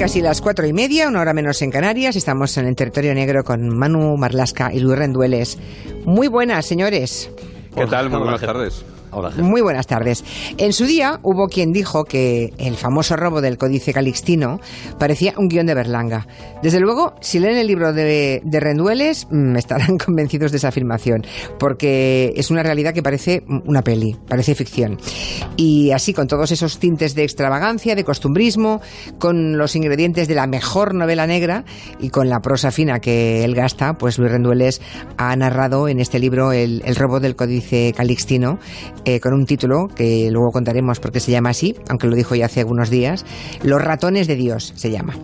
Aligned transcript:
casi 0.00 0.22
las 0.22 0.40
cuatro 0.40 0.66
y 0.66 0.72
media, 0.72 1.08
una 1.08 1.20
hora 1.20 1.34
menos 1.34 1.60
en 1.60 1.70
Canarias. 1.70 2.16
Estamos 2.16 2.56
en 2.56 2.66
el 2.66 2.74
territorio 2.74 3.14
negro 3.14 3.44
con 3.44 3.68
Manu 3.68 4.16
Marlasca 4.16 4.72
y 4.72 4.80
Luis 4.80 4.98
Rendueles. 4.98 5.58
Muy 6.06 6.26
buenas, 6.26 6.64
señores. 6.64 7.30
¿Qué 7.76 7.84
tal? 7.84 8.08
Muy 8.08 8.20
buenas 8.20 8.40
tardes. 8.40 8.82
Muy 9.38 9.60
buenas 9.60 9.86
tardes. 9.86 10.24
En 10.56 10.72
su 10.72 10.86
día 10.86 11.20
hubo 11.22 11.48
quien 11.48 11.72
dijo 11.72 12.04
que 12.04 12.52
el 12.58 12.76
famoso 12.76 13.16
robo 13.16 13.40
del 13.40 13.58
Códice 13.58 13.92
Calixtino 13.92 14.60
parecía 14.98 15.34
un 15.36 15.48
guion 15.48 15.66
de 15.66 15.74
Berlanga. 15.74 16.26
Desde 16.62 16.80
luego, 16.80 17.14
si 17.20 17.38
leen 17.38 17.56
el 17.56 17.66
libro 17.66 17.92
de, 17.92 18.40
Rendueles, 18.44 19.26
mm, 19.30 19.56
estarán 19.56 19.98
convencidos 20.04 20.52
de 20.52 20.58
esa 20.58 20.68
afirmación, 20.68 21.22
porque 21.58 22.32
es 22.36 22.50
una 22.50 22.62
realidad 22.62 22.94
que 22.94 23.02
parece 23.02 23.42
una 23.66 23.82
peli, 23.82 24.16
parece 24.28 24.54
ficción. 24.54 24.98
Y 25.56 25.90
así, 25.90 26.12
con 26.12 26.28
todos 26.28 26.52
esos 26.52 26.78
tintes 26.78 27.14
de 27.14 27.24
extravagancia, 27.24 27.94
de 27.94 28.04
costumbrismo, 28.04 28.80
con 29.18 29.56
los 29.58 29.74
ingredientes 29.76 30.28
de 30.28 30.34
la 30.34 30.46
mejor 30.46 30.94
novela 30.94 31.26
negra 31.26 31.64
y 31.98 32.10
con 32.10 32.28
la 32.28 32.40
prosa 32.40 32.70
fina 32.70 33.00
que 33.00 33.44
él 33.44 33.54
gasta, 33.54 33.94
pues 33.94 34.18
Luis 34.18 34.30
Rendueles 34.30 34.80
ha 35.16 35.34
narrado 35.36 35.88
en 35.88 36.00
este 36.00 36.18
libro 36.18 36.52
el, 36.52 36.82
el 36.84 36.96
robo 36.96 37.20
del 37.20 37.36
Códice 37.36 37.92
Calixtino 37.96 38.58
eh, 39.04 39.20
con 39.20 39.32
un 39.34 39.46
título 39.46 39.88
que 39.88 40.28
luego 40.30 40.50
contaremos 40.50 41.00
porque 41.00 41.20
se 41.20 41.30
llama 41.32 41.50
así, 41.50 41.74
aunque 41.88 42.06
lo 42.06 42.14
dijo 42.16 42.34
ya 42.34 42.46
hace 42.46 42.60
algunos 42.60 42.90
días, 42.90 43.24
Los 43.62 43.82
ratones 43.82 44.26
de 44.26 44.36
Dios 44.36 44.72
se 44.76 44.90
llama. 44.90 45.14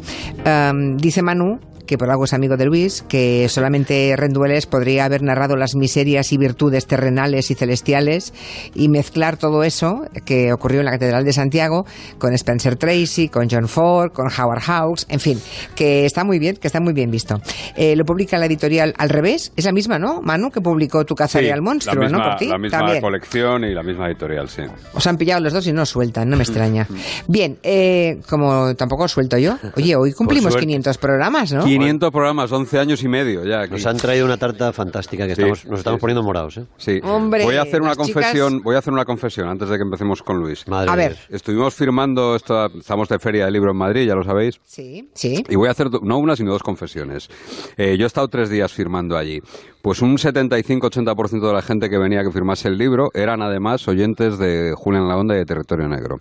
dice 0.97 1.23
Manu 1.23 1.59
que 1.87 1.99
por 1.99 2.11
algo 2.11 2.25
es 2.25 2.33
amigo 2.33 2.57
de 2.57 2.65
Luis, 2.65 3.05
que 3.09 3.49
solamente 3.49 4.15
Rendueles 4.17 4.67
podría 4.67 5.05
haber 5.05 5.23
narrado 5.23 5.57
las 5.57 5.75
miserias 5.75 6.33
y 6.33 6.39
virtudes 6.39 6.87
terrenales 6.87 7.51
y 7.51 7.55
celestiales 7.55 8.35
y 8.75 8.89
mezclar 8.89 9.37
todo 9.37 9.63
eso 9.63 10.03
que 10.25 10.53
ocurrió 10.53 10.81
en 10.81 10.87
la 10.87 10.93
Catedral 10.93 11.25
de 11.25 11.33
Santiago 11.33 11.87
con 12.19 12.33
Spencer 12.35 12.77
Tracy, 12.77 13.29
con 13.29 13.49
John 13.51 13.69
Ford, 13.69 14.13
con 14.13 14.27
Howard 14.27 14.63
Hawks, 14.63 15.07
en 15.09 15.21
fin, 15.21 15.41
que 15.75 16.05
está 16.05 16.25
muy 16.25 16.39
bien, 16.39 16.57
que 16.57 16.67
está 16.67 16.81
muy 16.81 16.93
bien 16.93 17.11
visto. 17.11 17.41
Eh, 17.77 17.97
lo 17.97 18.05
publica 18.05 18.39
la 18.39 18.47
editorial 18.47 18.95
al 18.99 19.09
revés, 19.09 19.53
es 19.57 19.65
la 19.65 19.73
misma, 19.73 19.99
¿no? 19.99 20.21
Manu, 20.23 20.51
que 20.51 20.61
publicó 20.61 21.05
Tu 21.05 21.15
cazaría 21.15 21.55
al 21.55 21.63
monstruo, 21.63 21.95
la 21.95 22.09
misma, 22.09 22.19
¿no? 22.19 22.25
Por 22.31 22.37
ti, 22.37 22.47
la 22.47 22.59
misma 22.59 23.01
colección 23.01 23.65
y 23.65 23.75
la 23.75 23.83
misma 23.83 24.09
editorial, 24.09 24.49
sí. 24.49 24.63
Os 24.93 25.07
han 25.07 25.17
pillado 25.17 25.41
los 25.41 25.53
dos 25.53 25.67
y 25.67 25.73
no 25.73 25.87
sueltan, 25.87 26.29
no 26.29 26.37
me 26.37 26.43
extraña. 26.43 26.87
Bien, 27.29 27.59
eh, 27.63 28.21
como 28.29 28.75
tampoco 28.75 29.09
suelto 29.09 29.39
yo, 29.39 29.59
oye, 29.77 29.97
hoy 29.97 30.13
cumplimos 30.13 30.57
500 30.57 30.99
programas, 30.99 31.53
¿no? 31.53 31.63
500 31.79 32.11
programas, 32.11 32.53
11 32.53 32.79
años 32.79 33.03
y 33.03 33.09
medio 33.09 33.45
ya. 33.45 33.67
Nos 33.67 33.87
han 33.87 33.97
traído 33.97 34.27
una 34.27 34.37
tarta 34.37 34.73
fantástica 34.73 35.27
que 35.27 35.33
estamos, 35.33 35.65
nos 35.67 35.81
estamos 35.81 36.01
poniendo 36.01 36.23
morados. 36.23 36.59
¿eh? 36.59 36.67
Sí. 36.77 37.01
voy 37.01 37.57
a 37.57 37.63
hacer 37.63 37.83
una 37.83 37.95
confesión, 37.95 38.63
voy 38.63 38.77
a 38.77 38.79
hacer 38.79 38.93
una 38.93 39.05
confesión 39.05 39.49
antes 39.49 39.69
de 39.69 39.77
que 39.77 39.83
empecemos 39.83 40.23
con 40.23 40.39
Luis. 40.39 40.65
a 40.69 40.97
ver. 40.97 41.17
Estuvimos 41.31 41.75
firmando, 41.75 42.37
esto, 42.37 42.67
estamos 42.67 43.09
de 43.09 43.19
feria 43.19 43.47
de 43.47 43.51
libro 43.51 43.71
en 43.71 43.77
Madrid, 43.77 44.07
ya 44.07 44.15
lo 44.15 44.23
sabéis. 44.23 44.61
Sí, 44.65 45.09
sí. 45.15 45.45
Y 45.49 45.57
voy 45.57 45.69
a 45.69 45.73
hacer 45.73 45.89
no 46.03 46.19
una, 46.19 46.37
sino 46.37 46.53
dos 46.53 46.63
confesiones. 46.63 47.29
Eh, 47.77 47.97
yo 47.99 48.05
he 48.05 48.07
estado 48.07 48.29
tres 48.29 48.51
días 48.51 48.73
firmando 48.73 49.17
allí. 49.17 49.41
Pues 49.83 50.03
un 50.03 50.17
75-80% 50.17 51.47
de 51.47 51.53
la 51.53 51.63
gente 51.63 51.89
que 51.89 51.99
venía 51.99 52.21
a 52.21 52.25
que 52.25 52.33
firmase 52.33 52.69
el 52.69 52.77
libro 52.77 53.11
eran 53.15 53.43
además 53.43 53.87
oyentes 53.87 54.39
de 54.39 54.75
Julián 54.77 55.09
La 55.09 55.17
Onda 55.17 55.35
y 55.35 55.39
de 55.39 55.45
Territorio 55.45 55.89
Negro. 55.89 56.19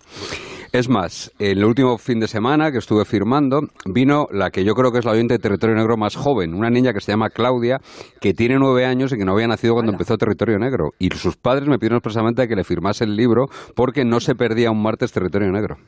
Es 0.76 0.90
más, 0.90 1.32
el 1.38 1.64
último 1.64 1.96
fin 1.96 2.20
de 2.20 2.28
semana 2.28 2.70
que 2.70 2.76
estuve 2.76 3.06
firmando, 3.06 3.62
vino 3.86 4.28
la 4.30 4.50
que 4.50 4.62
yo 4.62 4.74
creo 4.74 4.92
que 4.92 4.98
es 4.98 5.06
la 5.06 5.12
oyente 5.12 5.32
de 5.32 5.38
Territorio 5.38 5.74
Negro 5.74 5.96
más 5.96 6.16
joven, 6.16 6.52
una 6.52 6.68
niña 6.68 6.92
que 6.92 7.00
se 7.00 7.12
llama 7.12 7.30
Claudia, 7.30 7.80
que 8.20 8.34
tiene 8.34 8.58
nueve 8.58 8.84
años 8.84 9.10
y 9.10 9.16
que 9.16 9.24
no 9.24 9.32
había 9.32 9.48
nacido 9.48 9.72
cuando 9.72 9.92
empezó 9.92 10.18
Territorio 10.18 10.58
Negro. 10.58 10.92
Y 10.98 11.08
sus 11.12 11.38
padres 11.38 11.66
me 11.66 11.78
pidieron 11.78 11.96
expresamente 11.96 12.46
que 12.46 12.54
le 12.54 12.62
firmase 12.62 13.04
el 13.04 13.16
libro 13.16 13.46
porque 13.74 14.04
no 14.04 14.20
se 14.20 14.34
perdía 14.34 14.70
un 14.70 14.82
martes 14.82 15.12
Territorio 15.12 15.50
Negro. 15.50 15.78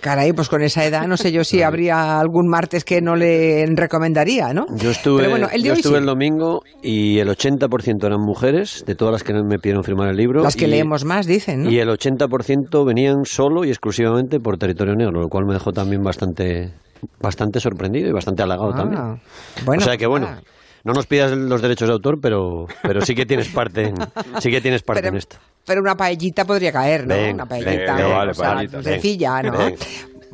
Caray, 0.00 0.32
pues 0.32 0.48
con 0.48 0.62
esa 0.62 0.84
edad 0.84 1.06
no 1.06 1.16
sé 1.16 1.32
yo 1.32 1.44
si 1.44 1.62
habría 1.62 2.18
algún 2.18 2.48
martes 2.48 2.84
que 2.84 3.00
no 3.00 3.16
le 3.16 3.64
recomendaría, 3.74 4.52
¿no? 4.52 4.66
Yo 4.76 4.90
estuve, 4.90 5.26
el, 5.26 5.62
yo 5.62 5.74
estuve 5.74 5.98
el 5.98 6.06
domingo 6.06 6.62
y 6.82 7.18
el 7.18 7.28
80% 7.28 8.04
eran 8.04 8.20
mujeres, 8.20 8.84
de 8.86 8.94
todas 8.94 9.12
las 9.12 9.22
que 9.22 9.32
me 9.32 9.58
pidieron 9.58 9.84
firmar 9.84 10.08
el 10.08 10.16
libro. 10.16 10.42
Las 10.42 10.56
que 10.56 10.66
leemos 10.66 11.04
más, 11.04 11.26
dicen, 11.26 11.64
¿no? 11.64 11.70
Y 11.70 11.78
el 11.78 11.88
80% 11.88 12.86
venían 12.86 13.24
solo 13.24 13.64
y 13.64 13.68
exclusivamente 13.68 14.40
por 14.40 14.58
territorio 14.58 14.94
negro, 14.94 15.20
lo 15.20 15.28
cual 15.28 15.46
me 15.46 15.54
dejó 15.54 15.72
también 15.72 16.02
bastante, 16.02 16.72
bastante 17.20 17.60
sorprendido 17.60 18.08
y 18.08 18.12
bastante 18.12 18.42
halagado 18.42 18.72
ah, 18.72 18.76
también. 18.76 19.20
Bueno, 19.64 19.82
o 19.82 19.84
sea 19.84 19.96
que 19.96 20.06
bueno. 20.06 20.28
Ah. 20.30 20.40
No 20.84 20.92
nos 20.92 21.06
pidas 21.06 21.30
los 21.32 21.62
derechos 21.62 21.88
de 21.88 21.92
autor, 21.92 22.20
pero, 22.20 22.66
pero 22.82 23.00
sí 23.02 23.14
que 23.14 23.24
tienes 23.24 23.48
parte 23.48 23.84
en, 23.88 23.94
sí 24.40 24.50
que 24.50 24.60
tienes 24.60 24.82
parte 24.82 25.06
en 25.06 25.16
esto. 25.16 25.36
Pero 25.64 25.80
una 25.80 25.96
paellita 25.96 26.44
podría 26.44 26.72
caer, 26.72 27.06
¿no? 27.06 27.14
una 27.32 27.46
paellita, 27.46 28.32
vale, 28.36 28.68
sencilla, 28.82 29.42
¿no? 29.42 29.58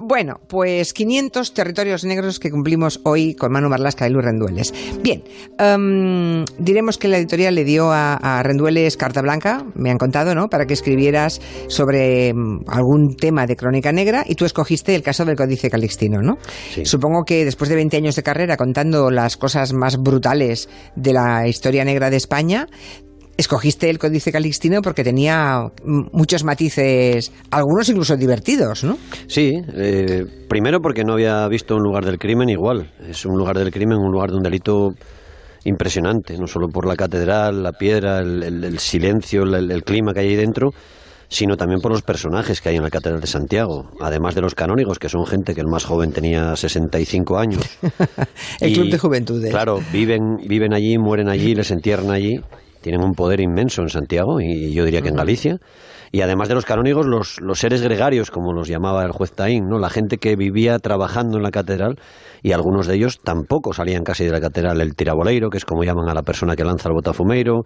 Bueno, 0.01 0.41
pues 0.49 0.93
500 0.93 1.55
territorios 1.55 2.05
negros 2.05 2.39
que 2.39 2.51
cumplimos 2.51 3.01
hoy 3.03 3.35
con 3.35 3.51
Manu 3.51 3.69
Marlasca 3.69 4.07
y 4.07 4.11
Luis 4.11 4.25
Rendueles. 4.25 4.73
Bien, 5.03 5.25
em, 5.59 6.45
diremos 6.57 6.99
que 6.99 7.09
la 7.09 7.19
editorial 7.19 7.57
le 7.57 7.65
dio 7.65 7.91
a, 7.91 8.43
Rendueles 8.45 8.97
carta 8.97 9.23
blanca, 9.23 9.65
me 9.75 9.91
han 9.91 9.99
contado, 9.99 10.37
¿no? 10.37 10.49
Para 10.49 10.67
que 10.67 10.75
escribieras 10.75 11.41
sobre 11.67 12.29
em, 12.29 12.61
algún 12.69 13.17
tema 13.17 13.47
de 13.47 13.57
crónica 13.57 13.91
negra 13.91 14.25
y 14.27 14.37
tú 14.37 14.45
escogiste 14.45 14.95
el 14.95 15.03
caso 15.03 15.25
del 15.25 15.37
Códice 15.37 15.69
Calixtino, 15.69 16.23
¿no? 16.23 16.39
Supongo 16.85 17.25
que 17.25 17.45
después 17.45 17.69
de 17.69 17.75
20 17.75 17.97
años 17.97 18.15
de 18.15 18.23
carrera 18.23 18.57
contando 18.57 19.11
las 19.11 19.37
cosas 19.37 19.73
más 19.73 19.97
brutales 19.97 20.69
de 20.95 21.13
la 21.13 21.49
historia 21.49 21.85
negra 21.85 22.11
de 22.11 22.17
España, 22.19 22.69
escogiste 23.39 23.89
el 23.89 23.99
Códice 23.99 24.33
Calixtino 24.33 24.83
porque 24.83 25.05
tenía 25.05 25.61
muchos 25.85 26.43
matices, 26.45 27.33
algunos 27.53 27.89
incluso 27.89 28.17
divertidos, 28.17 28.83
¿no? 28.83 28.99
Sí, 29.29 29.53
eh, 29.75 30.25
primero 30.49 30.81
porque 30.81 31.05
no 31.05 31.13
había 31.15 31.47
visto 31.47 31.77
un 31.77 31.83
lugar 31.83 32.05
del 32.05 32.19
crimen 32.19 32.51
igual. 32.51 32.91
Es 33.09 33.25
un 33.25 33.39
lugar 33.39 33.57
del 33.57 33.71
crimen, 33.71 33.97
un 33.99 34.11
lugar 34.11 34.31
de 34.31 34.37
un 34.37 34.43
delito 34.43 34.91
impresionante, 35.65 36.37
no 36.37 36.49
solo 36.49 36.69
por 36.69 36.87
la 36.87 36.97
catedral, 36.97 37.63
la 37.63 37.73
piedra, 37.73 38.19
el, 38.19 38.79
silencio, 38.81 39.45
el, 39.45 39.85
clima 39.85 40.13
que 40.13 40.21
hay 40.21 40.29
ahí 40.31 40.37
dentro, 40.37 40.71
sino 41.29 41.57
también 41.57 41.81
por 41.81 41.93
los 41.93 42.03
personajes 42.03 42.61
que 42.61 42.71
hay 42.71 42.77
en 42.77 42.83
la 42.83 42.91
Catedral 42.91 43.21
de 43.21 43.27
Santiago, 43.27 43.91
además 44.01 44.35
de 44.35 44.41
los 44.41 44.55
canónigos, 44.55 44.99
que 44.99 45.09
son 45.09 45.27
gente 45.27 45.55
que 45.55 45.61
el 45.61 45.67
más 45.69 45.85
joven 45.85 46.11
tenía 46.11 46.57
65 46.57 47.39
años. 47.39 47.63
el 48.61 48.73
club 48.73 48.91
de 48.91 48.99
juventud. 48.99 49.47
Claro, 49.51 49.79
viven, 49.93 50.39
viven 50.49 50.73
allí, 50.73 50.97
mueren 50.97 51.29
allí, 51.29 51.55
les 51.55 51.71
entierran 51.71 52.11
allí 52.11 52.41
tienen 52.81 53.03
un 53.03 53.13
poder 53.13 53.41
inmenso 53.41 53.83
en 53.83 53.89
Santiago 53.89 54.41
y 54.41 54.73
yo 54.73 54.85
diría 54.85 55.03
que 55.03 55.09
en 55.09 55.17
Galicia. 55.17 55.57
Y 56.11 56.23
además 56.23 56.49
de 56.49 56.55
los 56.55 56.65
canónigos, 56.65 57.07
los, 57.07 57.41
los 57.41 57.59
seres 57.59 57.83
gregarios, 57.83 58.31
como 58.31 58.53
los 58.53 58.69
llamaba 58.69 59.05
el 59.05 59.13
juez 59.13 59.33
Taín, 59.33 59.69
¿no? 59.69 59.79
la 59.79 59.91
gente 59.91 60.17
que 60.17 60.37
vivía 60.37 60.79
trabajando 60.79 61.37
en 61.37 61.43
la 61.43 61.51
catedral 61.51 61.97
y 62.43 62.53
algunos 62.53 62.87
de 62.87 62.95
ellos 62.95 63.19
tampoco 63.23 63.73
salían 63.73 64.05
casi 64.05 64.25
de 64.25 64.33
la 64.33 64.41
catedral. 64.41 64.81
El 64.81 64.95
tiraboleiro, 64.95 65.51
que 65.51 65.59
es 65.59 65.65
como 65.65 65.85
llaman 65.85 66.09
a 66.09 66.15
la 66.15 66.23
persona 66.23 66.57
que 66.57 66.65
lanza 66.65 66.89
el 66.89 66.95
botafumeiro, 66.95 67.65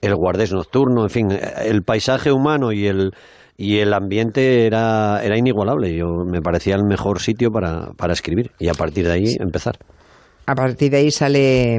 el 0.00 0.14
guardés 0.14 0.52
nocturno, 0.52 1.02
en 1.02 1.10
fin, 1.10 1.28
el 1.64 1.82
paisaje 1.82 2.30
humano 2.30 2.72
y 2.72 2.86
el, 2.86 3.10
y 3.56 3.78
el 3.78 3.92
ambiente 3.94 4.66
era, 4.66 5.22
era 5.24 5.36
inigualable. 5.36 5.96
Yo 5.96 6.24
me 6.24 6.40
parecía 6.40 6.74
el 6.76 6.84
mejor 6.84 7.20
sitio 7.20 7.50
para, 7.50 7.92
para 7.96 8.12
escribir 8.12 8.50
y 8.58 8.68
a 8.68 8.74
partir 8.74 9.06
de 9.06 9.12
ahí 9.12 9.36
empezar. 9.38 9.76
A 10.46 10.54
partir 10.54 10.90
de 10.90 10.96
ahí 10.98 11.10
sale 11.10 11.78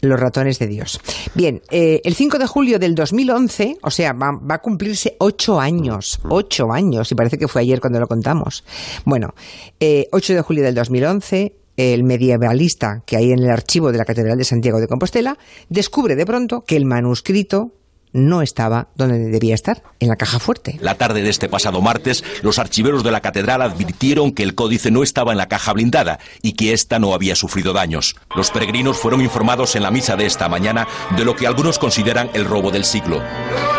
los 0.00 0.18
ratones 0.18 0.58
de 0.58 0.66
Dios. 0.66 1.00
Bien, 1.34 1.62
eh, 1.70 2.00
el 2.04 2.14
5 2.14 2.38
de 2.38 2.46
julio 2.46 2.78
del 2.78 2.94
2011, 2.94 3.78
o 3.82 3.90
sea, 3.90 4.12
va, 4.12 4.38
a 4.48 4.58
cumplirse 4.58 5.16
ocho 5.18 5.60
años, 5.60 6.20
ocho 6.28 6.72
años, 6.72 7.10
y 7.12 7.14
parece 7.14 7.38
que 7.38 7.48
fue 7.48 7.62
ayer 7.62 7.80
cuando 7.80 8.00
lo 8.00 8.06
contamos. 8.06 8.64
Bueno, 9.04 9.34
eh, 9.80 10.08
8 10.12 10.34
de 10.34 10.42
julio 10.42 10.64
del 10.64 10.74
2011, 10.74 11.54
el 11.76 12.02
medievalista 12.02 13.02
que 13.06 13.16
hay 13.16 13.30
en 13.30 13.38
el 13.38 13.50
archivo 13.50 13.92
de 13.92 13.98
la 13.98 14.04
Catedral 14.04 14.36
de 14.36 14.44
Santiago 14.44 14.80
de 14.80 14.88
Compostela 14.88 15.38
descubre 15.68 16.16
de 16.16 16.26
pronto 16.26 16.62
que 16.66 16.76
el 16.76 16.84
manuscrito 16.84 17.72
no 18.18 18.42
estaba 18.42 18.88
donde 18.96 19.18
debía 19.18 19.54
estar, 19.54 19.82
en 20.00 20.08
la 20.08 20.16
caja 20.16 20.38
fuerte. 20.38 20.78
La 20.80 20.96
tarde 20.96 21.22
de 21.22 21.30
este 21.30 21.48
pasado 21.48 21.80
martes, 21.80 22.24
los 22.42 22.58
archiveros 22.58 23.04
de 23.04 23.10
la 23.10 23.20
catedral 23.20 23.62
advirtieron 23.62 24.32
que 24.32 24.42
el 24.42 24.54
códice 24.54 24.90
no 24.90 25.02
estaba 25.02 25.32
en 25.32 25.38
la 25.38 25.48
caja 25.48 25.72
blindada 25.72 26.18
y 26.42 26.52
que 26.52 26.72
ésta 26.72 26.98
no 26.98 27.14
había 27.14 27.34
sufrido 27.34 27.72
daños. 27.72 28.16
Los 28.36 28.50
peregrinos 28.50 28.98
fueron 28.98 29.20
informados 29.20 29.76
en 29.76 29.82
la 29.82 29.90
misa 29.90 30.16
de 30.16 30.26
esta 30.26 30.48
mañana 30.48 30.86
de 31.16 31.24
lo 31.24 31.36
que 31.36 31.46
algunos 31.46 31.78
consideran 31.78 32.30
el 32.34 32.44
robo 32.44 32.70
del 32.70 32.84
siglo. 32.84 33.22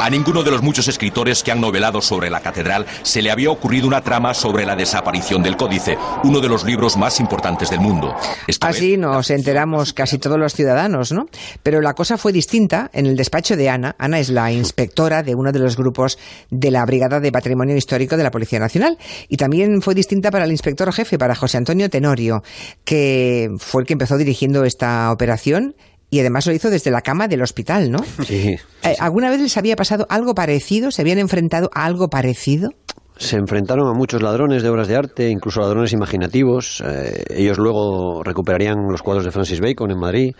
A 0.01 0.09
ninguno 0.09 0.43
de 0.43 0.51
los 0.51 0.61
muchos 0.61 0.87
escritores 0.87 1.43
que 1.43 1.51
han 1.51 1.61
novelado 1.61 2.01
sobre 2.01 2.29
la 2.29 2.39
catedral 2.39 2.85
se 3.03 3.21
le 3.21 3.31
había 3.31 3.51
ocurrido 3.51 3.87
una 3.87 4.01
trama 4.01 4.33
sobre 4.33 4.65
la 4.65 4.75
desaparición 4.75 5.43
del 5.43 5.57
códice, 5.57 5.97
uno 6.23 6.39
de 6.39 6.47
los 6.47 6.63
libros 6.63 6.95
más 6.97 7.19
importantes 7.19 7.69
del 7.69 7.79
mundo. 7.79 8.15
Así 8.61 8.97
nos 8.97 9.29
enteramos 9.29 9.93
casi 9.93 10.17
todos 10.17 10.39
los 10.39 10.53
ciudadanos, 10.53 11.11
¿no? 11.11 11.27
Pero 11.63 11.81
la 11.81 11.93
cosa 11.93 12.17
fue 12.17 12.31
distinta 12.31 12.89
en 12.93 13.05
el 13.05 13.15
despacho 13.15 13.55
de 13.55 13.69
Ana. 13.69 13.95
Ana 13.99 14.19
es 14.19 14.28
la 14.29 14.51
inspectora 14.51 15.23
de 15.23 15.35
uno 15.35 15.51
de 15.51 15.59
los 15.59 15.77
grupos 15.77 16.17
de 16.49 16.71
la 16.71 16.85
Brigada 16.85 17.19
de 17.19 17.31
Patrimonio 17.31 17.75
Histórico 17.75 18.17
de 18.17 18.23
la 18.23 18.31
Policía 18.31 18.59
Nacional. 18.59 18.97
Y 19.27 19.37
también 19.37 19.81
fue 19.81 19.95
distinta 19.95 20.31
para 20.31 20.45
el 20.45 20.51
inspector 20.51 20.91
jefe, 20.93 21.17
para 21.17 21.35
José 21.35 21.57
Antonio 21.57 21.89
Tenorio, 21.89 22.41
que 22.83 23.49
fue 23.57 23.81
el 23.81 23.87
que 23.87 23.93
empezó 23.93 24.17
dirigiendo 24.17 24.63
esta 24.63 25.11
operación 25.11 25.75
y 26.09 26.19
además 26.19 26.47
lo 26.47 26.53
hizo 26.53 26.69
desde 26.69 26.91
la 26.91 27.01
cama 27.01 27.27
del 27.27 27.41
hospital, 27.41 27.91
¿no? 27.91 27.99
Sí. 28.25 28.55
Eh, 28.83 28.95
¿Alguna 28.99 29.29
vez 29.29 29.41
les 29.41 29.57
había 29.57 29.75
pasado 29.75 30.07
algo 30.09 30.33
parecido? 30.33 30.91
¿Se 30.91 31.01
habían 31.01 31.19
enfrentado 31.19 31.69
a 31.73 31.85
algo 31.85 32.09
parecido? 32.09 32.71
se 33.19 33.35
enfrentaron 33.35 33.85
a 33.87 33.93
muchos 33.93 34.23
ladrones 34.23 34.63
de 34.63 34.69
obras 34.69 34.87
de 34.87 34.95
arte, 34.95 35.29
incluso 35.29 35.59
ladrones 35.59 35.91
imaginativos. 35.91 36.81
Eh, 36.85 37.25
ellos 37.29 37.57
luego 37.57 38.23
recuperarían 38.23 38.77
los 38.89 39.01
cuadros 39.01 39.25
de 39.25 39.31
Francis 39.31 39.59
Bacon 39.59 39.91
en 39.91 39.99
Madrid 39.99 40.31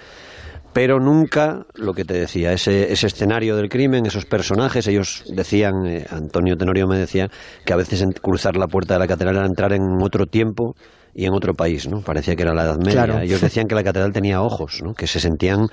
pero 0.80 0.98
nunca 0.98 1.66
lo 1.76 1.92
que 1.92 2.06
te 2.06 2.14
decía, 2.14 2.54
ese, 2.54 2.90
ese 2.94 3.08
escenario 3.08 3.58
del 3.58 3.68
crimen, 3.68 4.06
esos 4.06 4.24
personajes, 4.24 4.88
ellos 4.88 5.26
decían, 5.28 5.86
eh, 5.86 6.06
Antonio 6.10 6.56
Tenorio 6.56 6.88
me 6.88 6.98
decía, 6.98 7.28
que 7.66 7.74
a 7.74 7.76
veces 7.76 8.02
cruzar 8.22 8.56
la 8.56 8.68
puerta 8.68 8.94
de 8.94 9.02
la 9.02 9.08
catedral 9.08 9.36
era 9.36 9.46
entrar 9.46 9.74
en 9.74 9.82
otro 10.02 10.26
tiempo 10.26 10.78
y 11.14 11.26
en 11.26 11.34
otro 11.34 11.54
país, 11.54 11.90
¿no? 11.90 12.00
Parecía 12.00 12.38
que 12.38 12.44
era 12.44 12.54
la 12.54 12.64
Edad 12.64 12.78
Media. 12.78 13.22
Ellos 13.22 13.42
decían 13.42 13.68
que 13.68 13.76
la 13.76 13.84
catedral 13.84 14.14
tenía 14.14 14.42
ojos, 14.42 14.80
¿no? 14.82 14.94
Que 14.94 15.06
se 15.06 15.20
sentían 15.20 15.64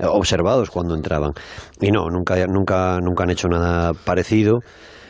eh, 0.00 0.04
observados 0.04 0.68
cuando 0.70 0.96
entraban. 0.96 1.30
Y 1.80 1.92
no, 1.92 2.10
nunca, 2.10 2.34
nunca, 2.48 2.98
nunca 3.00 3.22
han 3.22 3.30
hecho 3.30 3.46
nada 3.46 3.92
parecido. 3.92 4.62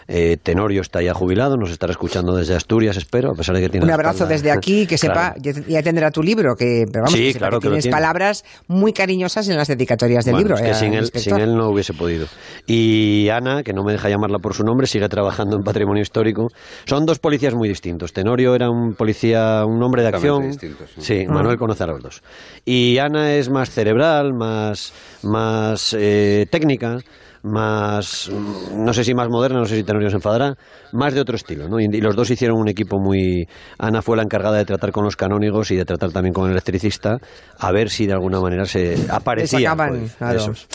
Eh, 0.09 0.37
Tenorio 0.41 0.83
está 0.83 1.03
ya 1.03 1.15
jubilado, 1.15 1.57
nos 1.57 1.71
estará 1.71 1.91
escuchando 1.91 2.35
desde 2.37 2.55
Asturias, 2.55 2.97
espero, 2.97 3.33
a 3.33 3.35
pesar 3.35 3.57
de 3.57 3.63
que 3.63 3.69
tiene. 3.69 3.87
Un 3.87 3.93
abrazo 3.93 4.27
desde 4.27 4.53
aquí, 4.53 4.87
que 4.87 4.99
sepa, 4.99 5.35
ya 5.41 5.83
tendrá 5.83 6.11
tu 6.11 6.23
libro, 6.23 6.55
que, 6.55 6.85
vamos, 6.93 7.13
sí, 7.13 7.35
claro 7.35 7.59
que, 7.59 7.69
tienes 7.69 7.89
palabras 7.89 8.45
muy 8.69 8.93
cariñosas 8.93 9.49
en 9.49 9.57
las 9.57 9.69
dedicatorias 9.69 10.25
del 10.25 10.37
libro. 10.37 10.57
que 10.57 10.75
sin, 10.75 10.95
él, 10.95 11.11
sin 11.13 11.39
él 11.39 11.57
no 11.57 11.71
hubiese 11.71 11.93
podido. 11.93 12.27
Y 12.67 13.29
Ana, 13.31 13.63
que 13.63 13.73
no 13.73 13.83
me 13.83 13.93
deja 13.93 14.09
llamarla 14.09 14.39
por 14.39 14.55
su 14.55 14.63
nombre, 14.63 14.87
sigue 14.87 15.09
trabajando 15.09 15.57
en 15.57 15.63
patrimonio 15.63 16.03
histórico. 16.03 16.49
Son 16.85 17.05
dos 17.05 17.19
policías 17.19 17.55
muy 17.55 17.69
distintos. 17.69 18.13
Tenorio 18.13 18.55
era 18.55 18.71
un 18.71 18.95
policía, 18.95 19.65
un 19.67 19.83
hombre 19.83 20.03
de 20.03 20.09
acción. 20.09 20.53
Sí, 20.99 21.25
ah. 21.29 21.33
Manuel 21.33 21.59
conoce 21.59 21.83
a 21.83 21.87
los 21.89 22.03
dos. 22.03 22.23
Y 22.65 22.99
Ana 22.99 23.35
es 23.35 23.51
más 23.51 23.71
cerebral, 23.71 24.35
más, 24.35 24.93
más 25.23 25.97
eh, 25.99 26.47
técnica 26.51 26.99
más, 27.47 28.31
no 28.75 28.93
sé 28.93 29.05
si 29.05 29.15
más 29.15 29.29
moderna, 29.29 29.61
no 29.61 29.65
sé 29.65 29.77
si 29.77 29.85
Tenorio 29.85 30.11
se 30.11 30.17
enfadará, 30.17 30.55
más 30.93 31.15
de 31.15 31.21
otro 31.21 31.37
estilo, 31.37 31.69
¿no? 31.69 31.79
Y, 31.81 31.87
los 32.01 32.17
dos 32.17 32.31
hicieron 32.31 32.59
un 32.59 32.69
equipo 32.69 32.99
muy... 32.99 33.49
Ana 33.79 34.03
fue 34.03 34.17
la 34.17 34.23
encargada 34.23 34.57
de 34.57 34.65
tratar 34.65 34.91
con 34.93 35.05
los 35.05 35.17
canónigos 35.17 35.71
y 35.71 35.77
de 35.77 35.85
tratar 35.85 36.13
también 36.13 36.33
con 36.33 36.47
el 36.47 36.53
electricista, 36.53 37.19
a 37.59 37.73
ver 37.73 37.89
si 37.89 38.07
de 38.07 38.13
alguna 38.13 38.41
manera 38.41 38.65
se 38.65 38.97
aparecía. 39.09 39.75
Pues, 39.77 40.69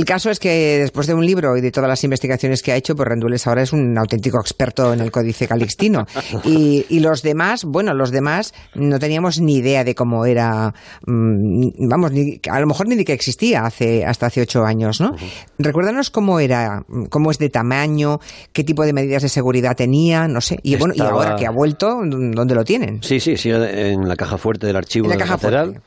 el 0.00 0.06
caso 0.06 0.30
es 0.30 0.40
que 0.40 0.78
después 0.78 1.06
de 1.06 1.12
un 1.12 1.26
libro 1.26 1.58
y 1.58 1.60
de 1.60 1.70
todas 1.70 1.86
las 1.86 2.02
investigaciones 2.04 2.62
que 2.62 2.72
ha 2.72 2.76
hecho, 2.76 2.96
pues 2.96 3.06
Rendueles 3.06 3.46
ahora 3.46 3.60
es 3.60 3.74
un 3.74 3.98
auténtico 3.98 4.40
experto 4.40 4.94
en 4.94 5.00
el 5.00 5.10
códice 5.10 5.46
calixtino. 5.46 6.06
Y, 6.42 7.00
los 7.00 7.22
demás, 7.22 7.64
bueno, 7.64 7.92
los 7.92 8.10
demás 8.10 8.54
no 8.74 8.98
teníamos 8.98 9.40
ni 9.40 9.56
idea 9.56 9.84
de 9.84 9.94
cómo 9.94 10.24
era, 10.24 10.72
mm, 11.06 11.86
vamos, 11.86 12.12
a 12.50 12.60
lo 12.60 12.66
mejor 12.66 12.88
ni 12.88 12.96
de 12.96 13.04
que 13.04 13.12
existía 13.12 13.66
hace, 13.66 14.06
hasta 14.06 14.26
hace 14.26 14.40
ocho 14.40 14.64
años, 14.64 15.02
¿no? 15.02 15.14
Recuérdanos 15.58 16.08
cómo 16.08 16.40
era, 16.40 16.82
cómo 17.10 17.30
es 17.30 17.38
de 17.38 17.50
tamaño, 17.50 18.20
qué 18.54 18.64
tipo 18.64 18.86
de 18.86 18.94
medidas 18.94 19.22
de 19.22 19.28
seguridad 19.28 19.76
tenía, 19.76 20.28
no 20.28 20.40
sé. 20.40 20.58
Y 20.62 20.76
bueno, 20.76 20.94
y 20.96 21.00
ahora 21.02 21.36
que 21.36 21.46
ha 21.46 21.50
vuelto, 21.50 22.00
¿dónde 22.06 22.54
lo 22.54 22.64
tienen? 22.64 23.02
Sí, 23.02 23.20
sí, 23.20 23.36
sigue 23.36 23.90
en 23.90 24.08
la 24.08 24.16
caja 24.16 24.38
fuerte 24.38 24.66
del 24.66 24.76
archivo 24.76 25.08
de 25.08 25.16
la 25.16 25.20
caja 25.20 25.36
Fuerte 25.36 25.80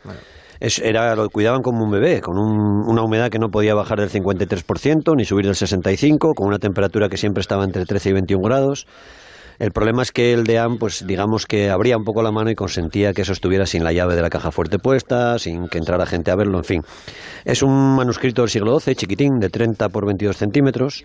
era, 0.82 1.16
lo 1.16 1.30
cuidaban 1.30 1.62
como 1.62 1.84
un 1.84 1.92
bebé, 1.92 2.22
con 2.22 2.38
una 2.38 3.04
humedad 3.04 3.30
que 3.30 3.38
no 3.38 3.50
podía 3.50 3.76
bajar 3.76 4.00
del 4.00 4.10
53% 4.10 5.16
ni 5.18 5.26
subir 5.26 5.46
del 5.46 5.56
65%, 5.56 6.34
con 6.36 6.48
una 6.48 6.58
temperatura 6.58 7.10
que 7.10 7.18
siempre 7.18 7.42
estaba 7.42 7.66
entre 7.66 7.86
13 7.86 8.10
y 8.10 8.14
21 8.14 8.42
grados. 8.42 8.88
El 9.60 9.72
problema 9.72 10.02
es 10.02 10.12
que 10.12 10.34
el 10.34 10.46
DEAM, 10.46 10.78
pues 10.78 11.06
digamos 11.06 11.46
que 11.46 11.70
abría 11.70 11.98
un 11.98 12.04
poco 12.04 12.24
la 12.24 12.32
mano 12.32 12.50
y 12.50 12.56
consentía 12.56 13.14
que 13.14 13.24
eso 13.24 13.34
estuviera 13.34 13.66
sin 13.66 13.84
la 13.84 13.92
llave 13.92 14.16
de 14.16 14.22
la 14.22 14.30
caja 14.30 14.52
fuerte 14.52 14.80
puesta, 14.80 15.38
sin 15.38 15.68
que 15.68 15.78
entrara 15.78 16.06
gente 16.06 16.32
a 16.32 16.36
verlo, 16.36 16.58
en 16.58 16.64
fin. 16.64 16.82
Es 17.46 17.62
un 17.62 17.96
manuscrito 17.96 18.42
del 18.42 18.50
siglo 18.50 18.80
XII, 18.80 18.96
chiquitín, 18.96 19.40
de 19.40 19.50
30 19.50 19.90
por 19.90 20.06
22 20.06 20.38
centímetros. 20.38 21.04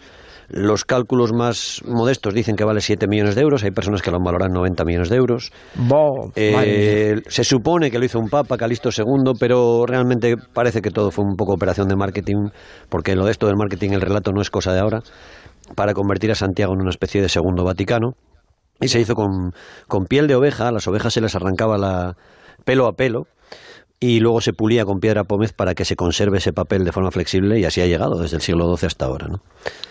Los 0.48 0.84
cálculos 0.84 1.32
más 1.34 1.82
modestos 1.86 2.32
dicen 2.32 2.56
que 2.56 2.64
vale 2.64 2.80
7 2.80 3.06
millones 3.06 3.34
de 3.34 3.42
euros, 3.42 3.62
hay 3.64 3.70
personas 3.70 4.00
que 4.00 4.10
lo 4.10 4.18
valoran 4.18 4.50
90 4.50 4.84
millones 4.84 5.10
de 5.10 5.16
euros. 5.16 5.52
Eh, 6.36 7.20
se 7.26 7.44
supone 7.44 7.90
que 7.90 7.98
lo 7.98 8.06
hizo 8.06 8.18
un 8.18 8.30
papa, 8.30 8.56
Calisto 8.56 8.88
II, 8.88 9.32
pero 9.38 9.84
realmente 9.86 10.36
parece 10.54 10.80
que 10.80 10.90
todo 10.90 11.10
fue 11.10 11.24
un 11.26 11.36
poco 11.36 11.52
operación 11.52 11.88
de 11.88 11.96
marketing, 11.96 12.48
porque 12.88 13.14
lo 13.14 13.26
de 13.26 13.32
esto 13.32 13.46
del 13.46 13.56
marketing, 13.56 13.90
el 13.90 14.00
relato 14.00 14.32
no 14.32 14.40
es 14.40 14.50
cosa 14.50 14.72
de 14.72 14.80
ahora, 14.80 15.00
para 15.74 15.92
convertir 15.92 16.30
a 16.30 16.34
Santiago 16.34 16.72
en 16.72 16.80
una 16.80 16.90
especie 16.90 17.20
de 17.20 17.28
segundo 17.28 17.64
Vaticano. 17.64 18.12
Y 18.80 18.88
se 18.88 19.00
hizo 19.00 19.14
con, 19.14 19.52
con 19.86 20.04
piel 20.04 20.28
de 20.28 20.36
oveja, 20.36 20.68
a 20.68 20.72
las 20.72 20.86
ovejas 20.86 21.12
se 21.12 21.20
les 21.20 21.34
arrancaba 21.34 21.76
la 21.76 22.16
pelo 22.64 22.86
a 22.86 22.92
pelo, 22.92 23.24
y 24.00 24.20
luego 24.20 24.40
se 24.40 24.52
pulía 24.52 24.84
con 24.84 25.00
piedra 25.00 25.24
pómez 25.24 25.52
para 25.52 25.74
que 25.74 25.84
se 25.84 25.96
conserve 25.96 26.38
ese 26.38 26.52
papel 26.52 26.84
de 26.84 26.92
forma 26.92 27.10
flexible 27.10 27.58
y 27.58 27.64
así 27.64 27.80
ha 27.80 27.86
llegado 27.86 28.20
desde 28.20 28.36
el 28.36 28.42
siglo 28.42 28.76
XII 28.76 28.86
hasta 28.86 29.06
ahora. 29.06 29.26
¿no? 29.28 29.42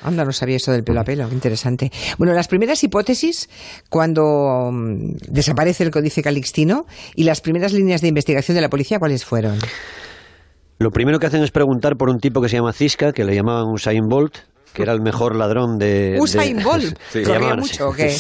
Anda, 0.02 0.24
no 0.24 0.32
sabía 0.32 0.56
eso 0.56 0.72
del 0.72 0.84
pelo 0.84 1.02
a 1.02 1.04
pelo, 1.04 1.28
qué 1.28 1.34
interesante. 1.34 1.92
Bueno, 2.18 2.34
las 2.34 2.48
primeras 2.48 2.84
hipótesis 2.84 3.50
cuando 3.90 4.70
mm, 4.72 5.18
desaparece 5.30 5.84
el 5.84 5.92
códice 5.92 6.24
calixtino 6.24 6.86
y 7.16 7.24
las 7.24 7.42
primeras 7.42 7.74
líneas 7.74 8.02
de 8.02 8.08
investigación 8.08 8.56
de 8.56 8.62
la 8.62 8.70
policía, 8.70 9.00
¿cuáles 9.00 9.26
fueron? 9.26 9.60
Lo 10.80 10.92
primero 10.92 11.20
que 11.20 11.28
hacen 11.28 11.44
es 11.44 11.52
preguntar 11.52 11.98
por 11.98 12.10
un 12.10 12.20
tipo 12.20 12.40
que 12.42 12.50
se 12.50 12.56
llama 12.56 12.72
Ziska, 12.72 13.12
que 13.12 13.26
le 13.26 13.36
llamaban 13.36 13.66
Usain 13.74 14.08
Bolt, 14.08 14.38
que 14.74 14.84
era 14.84 14.94
el 14.94 15.02
mejor 15.02 15.36
ladrón 15.36 15.80
de... 15.80 16.18
Usain 16.20 16.58
Bolt, 16.64 16.98
sí. 17.10 17.24
mucho 17.58 17.90
o 17.90 17.94
qué? 17.94 18.16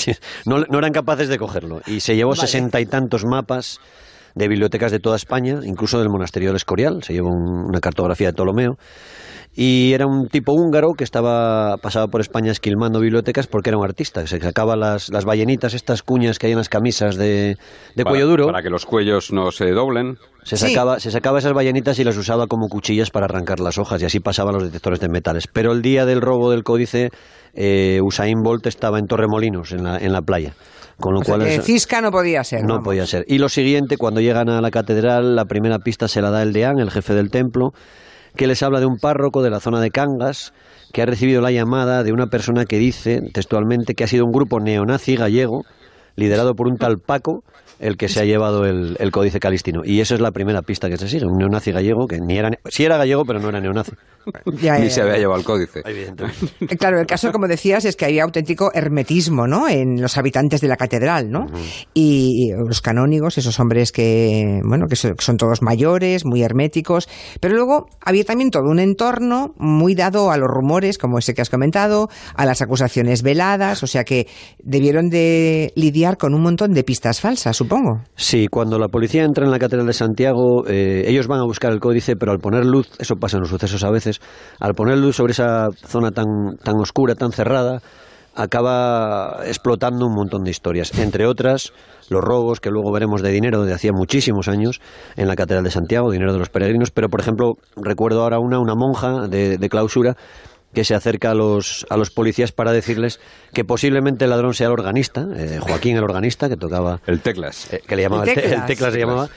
No, 0.45 0.57
eran 0.77 0.91
capaces 0.91 1.29
de 1.29 1.37
cogerlo 1.37 1.81
y 1.85 2.01
se 2.01 2.15
llevó 2.15 2.35
sesenta 2.35 2.81
y 2.81 2.87
tantos 2.87 3.23
mapas 3.25 3.79
de 4.37 4.47
bibliotecas 4.47 4.91
de 4.91 4.99
toda 4.99 5.15
España, 5.15 5.59
incluso 5.63 5.99
del 5.99 6.09
monasterio 6.09 6.49
del 6.49 6.57
Escorial, 6.57 7.03
se 7.03 7.13
llevó 7.13 7.29
una 7.29 7.79
cartografía 7.79 8.27
de 8.27 8.33
Ptolomeo. 8.33 8.77
Y 9.59 9.93
era 9.93 10.05
un 10.05 10.27
tipo 10.27 10.53
húngaro 10.53 10.89
que 10.95 11.03
estaba 11.03 11.77
pasaba 11.77 12.09
por 12.09 12.21
España 12.21 12.51
esquilmando 12.51 12.99
bibliotecas 12.99 13.47
porque 13.47 13.71
era 13.71 13.79
un 13.79 13.85
artista, 13.85 14.27
se 14.27 14.39
sacaba 14.39 14.75
las, 14.75 15.09
las 15.09 15.25
ballenitas, 15.25 15.73
estas 15.73 16.03
cuñas 16.03 16.37
que 16.37 16.45
hay 16.45 16.51
en 16.51 16.59
las 16.59 16.69
camisas 16.69 17.15
de, 17.15 17.57
cuello 18.03 18.27
duro. 18.27 18.45
Para 18.45 18.61
que 18.61 18.69
los 18.69 18.85
cuellos 18.85 19.33
no 19.33 19.49
se 19.49 19.71
doblen. 19.71 20.19
Se 20.43 20.57
sacaba, 20.57 20.99
se 20.99 21.09
sacaba 21.09 21.39
esas 21.39 21.53
ballenitas 21.53 21.97
y 21.97 22.03
las 22.03 22.17
usaba 22.17 22.45
como 22.45 22.67
cuchillas 22.67 23.09
para 23.09 23.25
arrancar 23.25 23.59
las 23.59 23.79
hojas 23.79 23.99
y 24.03 24.05
así 24.05 24.19
pasaban 24.19 24.53
los 24.53 24.63
detectores 24.63 24.99
de 24.99 25.09
metales. 25.09 25.47
Pero 25.47 25.71
el 25.71 25.81
día 25.81 26.05
del 26.05 26.21
robo 26.21 26.51
del 26.51 26.63
códice, 26.63 27.09
eh, 27.55 27.99
Usain 28.03 28.43
Bolt 28.43 28.67
estaba 28.67 28.99
en 28.99 29.07
Torremolinos, 29.07 29.71
en 29.71 29.83
la, 29.83 29.97
en 29.97 30.13
la 30.13 30.21
playa. 30.21 30.53
Con 30.99 31.13
lo 31.13 31.21
cual 31.21 31.43
Cisca 31.61 32.01
no 32.01 32.11
podía 32.11 32.43
ser. 32.43 32.63
No 32.63 32.81
podía 32.81 33.05
ser. 33.05 33.23
Y 33.27 33.37
lo 33.37 33.49
siguiente, 33.49 33.97
cuando 33.97 34.19
llegan 34.19 34.49
a 34.49 34.61
la 34.61 34.71
catedral, 34.71 35.35
la 35.35 35.45
primera 35.45 35.79
pista 35.79 36.07
se 36.07 36.21
la 36.21 36.31
da 36.31 36.41
el 36.41 36.53
deán, 36.53 36.79
el 36.79 36.89
jefe 36.89 37.13
del 37.13 37.29
templo, 37.29 37.71
que 38.35 38.47
les 38.47 38.63
habla 38.63 38.79
de 38.79 38.87
un 38.87 38.97
párroco 38.97 39.43
de 39.43 39.49
la 39.49 39.59
zona 39.59 39.79
de 39.79 39.91
Cangas 39.91 40.53
que 40.93 41.01
ha 41.01 41.05
recibido 41.05 41.41
la 41.41 41.51
llamada 41.51 42.03
de 42.03 42.13
una 42.13 42.27
persona 42.27 42.65
que 42.65 42.77
dice 42.77 43.21
textualmente 43.33 43.93
que 43.93 44.03
ha 44.03 44.07
sido 44.07 44.25
un 44.25 44.31
grupo 44.31 44.59
neonazi 44.59 45.15
gallego 45.15 45.63
liderado 46.15 46.55
por 46.55 46.67
un 46.67 46.77
tal 46.77 46.97
Paco 46.99 47.43
el 47.79 47.97
que 47.97 48.09
se 48.09 48.19
ha 48.19 48.25
llevado 48.25 48.65
el, 48.65 49.11
códice 49.11 49.39
calistino. 49.39 49.81
Y 49.83 50.01
esa 50.01 50.15
es 50.15 50.21
la 50.21 50.31
primera 50.31 50.61
pista 50.61 50.89
que 50.89 50.97
se 50.97 51.07
sigue, 51.07 51.25
un 51.25 51.37
neonazi 51.37 51.71
gallego 51.71 52.07
que 52.07 52.19
ni 52.19 52.37
era, 52.37 52.49
sí 52.65 52.85
era 52.85 52.97
gallego, 52.97 53.25
pero 53.25 53.39
no 53.39 53.49
era 53.49 53.59
neonazi. 53.59 53.91
ni 54.45 54.89
se 54.89 55.01
había 55.01 55.17
llevado 55.17 55.39
el 55.39 55.45
códice. 55.45 55.81
Eh, 55.85 56.13
claro, 56.77 56.99
el 56.99 57.07
caso, 57.07 57.31
como 57.31 57.47
decías, 57.47 57.85
es 57.85 57.95
que 57.95 58.05
había 58.05 58.23
auténtico 58.23 58.71
hermetismo 58.73 59.47
¿no? 59.47 59.67
en 59.69 60.01
los 60.01 60.17
habitantes 60.17 60.61
de 60.61 60.67
la 60.67 60.77
catedral, 60.77 61.29
¿no? 61.29 61.47
y, 61.93 62.51
los 62.51 62.81
canónigos, 62.81 63.37
esos 63.37 63.59
hombres 63.59 63.91
que, 63.91 64.59
bueno, 64.63 64.87
que 64.87 64.95
son, 64.95 65.37
todos 65.37 65.61
mayores, 65.61 66.25
muy 66.25 66.43
herméticos, 66.43 67.07
pero 67.39 67.55
luego 67.55 67.87
había 68.01 68.23
también 68.23 68.51
todo 68.51 68.63
un 68.63 68.79
entorno 68.79 69.53
muy 69.57 69.95
dado 69.95 70.31
a 70.31 70.37
los 70.37 70.49
rumores, 70.49 70.97
como 70.97 71.19
ese 71.19 71.33
que 71.33 71.41
has 71.41 71.49
comentado, 71.49 72.09
a 72.35 72.45
las 72.45 72.61
acusaciones 72.61 73.21
veladas, 73.21 73.83
o 73.83 73.87
sea 73.87 74.03
que 74.03 74.27
debieron 74.59 75.09
de 75.09 75.71
lidiar 75.75 76.17
con 76.17 76.33
un 76.33 76.41
montón 76.41 76.73
de 76.73 76.83
pistas 76.83 77.21
falsas, 77.21 77.61
Sí, 78.15 78.47
cuando 78.47 78.79
la 78.79 78.87
policía 78.87 79.23
entra 79.23 79.45
en 79.45 79.51
la 79.51 79.59
Catedral 79.59 79.87
de 79.87 79.93
Santiago, 79.93 80.65
eh, 80.67 81.03
ellos 81.07 81.27
van 81.27 81.39
a 81.39 81.43
buscar 81.43 81.71
el 81.71 81.79
códice, 81.79 82.15
pero 82.15 82.31
al 82.31 82.39
poner 82.39 82.65
luz, 82.65 82.89
eso 82.99 83.15
pasa 83.15 83.37
en 83.37 83.41
los 83.41 83.49
sucesos 83.49 83.83
a 83.83 83.91
veces, 83.91 84.19
al 84.59 84.73
poner 84.73 84.97
luz 84.97 85.15
sobre 85.15 85.31
esa 85.31 85.67
zona 85.85 86.11
tan, 86.11 86.25
tan 86.63 86.75
oscura, 86.79 87.15
tan 87.15 87.31
cerrada, 87.31 87.81
acaba 88.35 89.39
explotando 89.45 90.05
un 90.05 90.13
montón 90.13 90.43
de 90.43 90.51
historias. 90.51 90.97
Entre 90.99 91.25
otras, 91.25 91.73
los 92.09 92.21
robos 92.21 92.59
que 92.59 92.69
luego 92.69 92.91
veremos 92.91 93.21
de 93.21 93.31
dinero 93.31 93.63
de 93.63 93.73
hacía 93.73 93.91
muchísimos 93.93 94.47
años 94.47 94.79
en 95.15 95.27
la 95.27 95.35
Catedral 95.35 95.63
de 95.63 95.71
Santiago, 95.71 96.11
dinero 96.11 96.33
de 96.33 96.39
los 96.39 96.49
peregrinos, 96.49 96.91
pero 96.91 97.09
por 97.09 97.19
ejemplo, 97.19 97.53
recuerdo 97.75 98.21
ahora 98.21 98.39
una, 98.39 98.59
una 98.59 98.75
monja 98.75 99.27
de, 99.27 99.57
de 99.57 99.69
clausura 99.69 100.15
que 100.77 100.83
se 100.83 100.93
acerca 100.93 101.31
a 101.31 101.33
los, 101.33 101.87
a 101.89 101.97
los 101.97 102.11
policías 102.11 102.51
para 102.51 102.71
decirles 102.71 103.19
que 103.51 103.65
posiblemente 103.65 104.25
el 104.25 104.29
ladrón 104.29 104.53
sea 104.53 104.67
el 104.67 104.73
organista, 104.73 105.25
eh, 105.35 105.57
Joaquín 105.59 105.97
el 105.97 106.03
organista, 106.03 106.49
que 106.49 106.55
tocaba... 106.55 107.01
El 107.07 107.19
teclas. 107.19 107.73
Eh, 107.73 107.81
que 107.87 107.95
le 107.95 108.03
llamaba 108.03 108.25
el 108.25 108.65
teclas, 108.67 108.93
se 108.93 108.99
llamaba. 108.99 109.27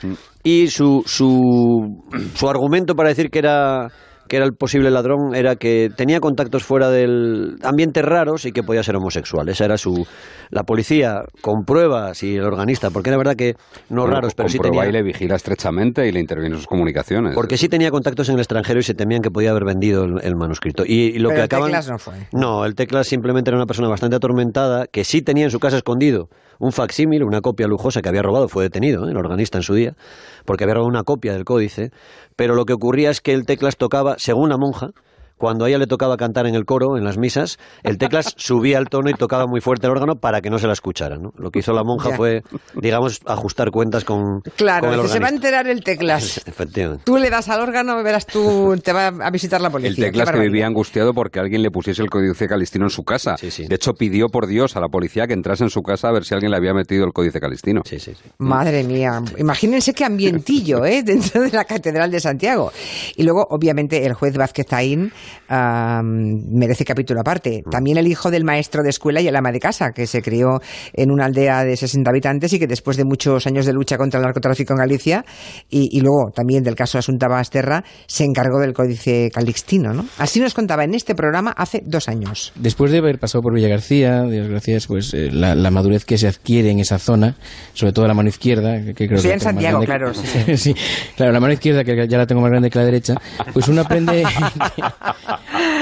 Y 0.43 0.67
su, 0.67 1.01
su, 1.07 2.05
su 2.35 2.47
argumento 2.47 2.93
para 2.93 3.09
decir 3.09 3.31
que 3.31 3.39
era 3.39 3.87
que 4.31 4.37
era 4.37 4.45
el 4.45 4.53
posible 4.53 4.89
ladrón 4.91 5.35
era 5.35 5.57
que 5.57 5.89
tenía 5.93 6.21
contactos 6.21 6.63
fuera 6.63 6.89
del 6.89 7.57
ambiente 7.63 8.01
raros 8.01 8.45
y 8.45 8.53
que 8.53 8.63
podía 8.63 8.81
ser 8.81 8.95
homosexual. 8.95 9.49
Esa 9.49 9.65
era 9.65 9.75
su... 9.75 10.07
La 10.51 10.63
policía 10.63 11.23
comprueba 11.41 12.13
si 12.13 12.37
el 12.37 12.45
organista, 12.45 12.91
porque 12.91 13.09
era 13.09 13.17
verdad 13.17 13.35
que 13.35 13.55
no 13.89 14.03
Bueno, 14.03 14.15
raros, 14.15 14.33
pero 14.33 14.47
sí 14.47 14.57
tenía... 14.57 14.87
y 14.87 14.93
le 14.93 15.03
vigila 15.03 15.35
estrechamente 15.35 16.07
y 16.07 16.13
le 16.13 16.21
interviene 16.21 16.55
en 16.55 16.59
sus 16.59 16.67
comunicaciones. 16.67 17.35
Porque 17.35 17.57
sí 17.57 17.67
tenía 17.67 17.91
contactos 17.91 18.29
en 18.29 18.35
el 18.35 18.39
extranjero 18.39 18.79
y 18.79 18.83
se 18.83 18.93
temían 18.93 19.21
que 19.21 19.31
podía 19.31 19.51
haber 19.51 19.65
vendido 19.65 20.05
el, 20.05 20.23
el 20.23 20.37
manuscrito. 20.37 20.85
Y, 20.85 21.07
y 21.13 21.19
lo 21.19 21.27
Pero 21.27 21.35
que 21.35 21.41
el 21.41 21.45
acaban... 21.45 21.65
Teclas 21.65 21.89
no 21.89 21.97
fue. 21.97 22.13
No, 22.31 22.63
el 22.63 22.73
Teclas 22.73 23.07
simplemente 23.07 23.49
era 23.49 23.57
una 23.57 23.65
persona 23.65 23.89
bastante 23.89 24.15
atormentada 24.15 24.87
que 24.87 25.03
sí 25.03 25.21
tenía 25.21 25.43
en 25.43 25.51
su 25.51 25.59
casa 25.59 25.75
escondido 25.75 26.29
un 26.61 26.71
facsímil, 26.71 27.23
una 27.23 27.41
copia 27.41 27.67
lujosa 27.67 28.01
que 28.01 28.09
había 28.09 28.21
robado, 28.21 28.47
fue 28.47 28.63
detenido, 28.63 29.07
¿eh? 29.07 29.11
el 29.11 29.17
organista 29.17 29.57
en 29.57 29.63
su 29.63 29.73
día, 29.73 29.95
porque 30.45 30.63
había 30.63 30.75
robado 30.75 30.89
una 30.89 31.01
copia 31.03 31.33
del 31.33 31.43
códice, 31.43 31.89
pero 32.35 32.53
lo 32.53 32.65
que 32.65 32.73
ocurría 32.73 33.09
es 33.09 33.19
que 33.19 33.33
el 33.33 33.45
Teclas 33.45 33.77
tocaba, 33.77 34.19
según 34.21 34.49
la 34.49 34.57
monja, 34.57 34.91
cuando 35.41 35.65
a 35.65 35.69
ella 35.69 35.79
le 35.79 35.87
tocaba 35.87 36.17
cantar 36.17 36.45
en 36.45 36.53
el 36.53 36.65
coro, 36.65 36.97
en 36.97 37.03
las 37.03 37.17
misas, 37.17 37.57
el 37.81 37.97
Teclas 37.97 38.33
subía 38.37 38.77
el 38.77 38.87
tono 38.89 39.09
y 39.09 39.13
tocaba 39.15 39.47
muy 39.47 39.59
fuerte 39.59 39.87
el 39.87 39.91
órgano 39.91 40.15
para 40.15 40.39
que 40.39 40.51
no 40.51 40.59
se 40.59 40.67
la 40.67 40.73
escuchara. 40.73 41.17
¿no? 41.17 41.33
Lo 41.35 41.49
que 41.49 41.59
hizo 41.59 41.73
la 41.73 41.83
monja 41.83 42.11
Ya. 42.11 42.15
fue, 42.15 42.43
digamos, 42.75 43.19
ajustar 43.25 43.71
cuentas 43.71 44.05
con, 44.05 44.41
Claro, 44.55 44.85
con 44.87 44.93
el 44.93 45.01
dice, 45.01 45.13
se 45.13 45.19
va 45.19 45.27
a 45.27 45.31
enterar 45.31 45.67
el 45.67 45.83
Teclas. 45.83 46.37
Efectivamente. 46.45 47.03
Tú 47.05 47.17
le 47.17 47.29
das 47.31 47.49
al 47.49 47.59
órgano, 47.59 48.01
verás 48.03 48.27
tú, 48.27 48.79
te 48.83 48.93
va 48.93 49.07
a 49.07 49.31
visitar 49.31 49.59
la 49.59 49.71
policía. 49.71 50.05
El 50.05 50.11
Teclas 50.11 50.29
que 50.31 50.39
vivía 50.39 50.67
angustiado 50.67 51.13
porque 51.13 51.39
alguien 51.39 51.63
le 51.63 51.71
pusiese 51.71 52.03
el 52.03 52.09
códice 52.11 52.47
calistino 52.47 52.85
en 52.85 52.91
su 52.91 53.03
casa. 53.03 53.35
Sí, 53.37 53.49
sí. 53.49 53.65
De 53.67 53.75
hecho, 53.75 53.93
pidió 53.93 54.27
por 54.27 54.45
Dios 54.45 54.75
a 54.77 54.79
la 54.79 54.89
policía 54.89 55.25
que 55.25 55.33
entrase 55.33 55.63
en 55.63 55.71
su 55.71 55.81
casa 55.81 56.09
a 56.09 56.11
ver 56.11 56.23
si 56.23 56.35
alguien 56.35 56.51
le 56.51 56.57
había 56.57 56.73
metido 56.73 57.03
el 57.05 57.13
códice 57.13 57.39
calistino. 57.39 57.81
Sí, 57.83 57.99
sí, 57.99 58.13
sí. 58.13 58.29
Madre 58.37 58.83
mía, 58.83 59.21
imagínense 59.37 59.93
qué 59.93 60.05
ambientillo, 60.05 60.85
¿eh? 60.85 61.01
Dentro 61.11 61.41
de 61.41 61.49
la 61.51 61.65
Catedral 61.65 62.11
de 62.11 62.19
Santiago. 62.19 62.71
Y 63.15 63.23
luego, 63.23 63.47
obviamente, 63.49 64.05
el 64.05 64.13
juez 64.13 64.37
Vázquez 64.37 64.67
Taín 64.67 65.11
ah, 65.49 66.01
merece 66.03 66.85
capítulo 66.85 67.21
aparte. 67.21 67.63
También 67.69 67.97
el 67.97 68.07
hijo 68.07 68.31
del 68.31 68.43
maestro 68.43 68.83
de 68.83 68.89
escuela 68.89 69.21
y 69.21 69.27
el 69.27 69.35
ama 69.35 69.51
de 69.51 69.59
casa, 69.59 69.91
que 69.93 70.07
se 70.07 70.21
crió 70.21 70.59
en 70.93 71.11
una 71.11 71.25
aldea 71.25 71.63
de 71.63 71.75
60 71.75 72.09
habitantes 72.09 72.53
y 72.53 72.59
que 72.59 72.67
después 72.67 72.97
de 72.97 73.05
muchos 73.05 73.45
años 73.47 73.65
de 73.65 73.73
lucha 73.73 73.97
contra 73.97 74.19
el 74.19 74.25
narcotráfico 74.25 74.73
en 74.73 74.79
Galicia 74.79 75.25
y, 75.69 75.89
y 75.97 76.01
luego 76.01 76.31
también 76.33 76.63
del 76.63 76.75
caso 76.75 76.97
Asunta 76.97 77.27
Basterra, 77.27 77.83
se 78.07 78.23
encargó 78.23 78.59
del 78.59 78.73
códice 78.73 79.29
calixtino, 79.33 79.93
¿no? 79.93 80.05
Así 80.17 80.39
nos 80.39 80.53
contaba 80.53 80.83
en 80.83 80.93
este 80.95 81.15
programa 81.15 81.51
hace 81.51 81.81
dos 81.85 82.07
años. 82.09 82.51
Después 82.55 82.91
de 82.91 82.99
haber 82.99 83.19
pasado 83.19 83.41
por 83.41 83.53
Villa 83.53 83.67
García, 83.69 84.23
Dios 84.23 84.47
gracias, 84.49 84.87
pues 84.87 85.13
eh, 85.13 85.29
la, 85.31 85.55
la 85.55 85.71
madurez 85.71 86.05
que 86.05 86.17
se 86.17 86.27
adquiere 86.27 86.71
en 86.71 86.79
esa 86.79 86.99
zona, 86.99 87.35
sobre 87.73 87.93
todo 87.93 88.07
la 88.07 88.13
mano 88.13 88.29
izquierda, 88.29 88.81
que, 88.83 88.93
que 88.93 89.07
creo 89.07 89.19
Sí, 89.19 89.27
que 89.27 89.33
en 89.33 89.39
Santiago, 89.39 89.79
grande 89.81 89.85
claro, 89.85 90.11
que- 90.45 90.57
sí, 90.57 90.73
claro, 91.15 91.31
la 91.31 91.39
mano 91.39 91.53
izquierda 91.53 91.83
que 91.83 92.07
ya 92.07 92.17
la 92.17 92.25
tengo 92.27 92.41
más 92.41 92.51
grande 92.51 92.69
que 92.69 92.79
la 92.79 92.85
derecha, 92.85 93.15
pues 93.53 93.67
uno 93.67 93.81
aprende 93.81 94.23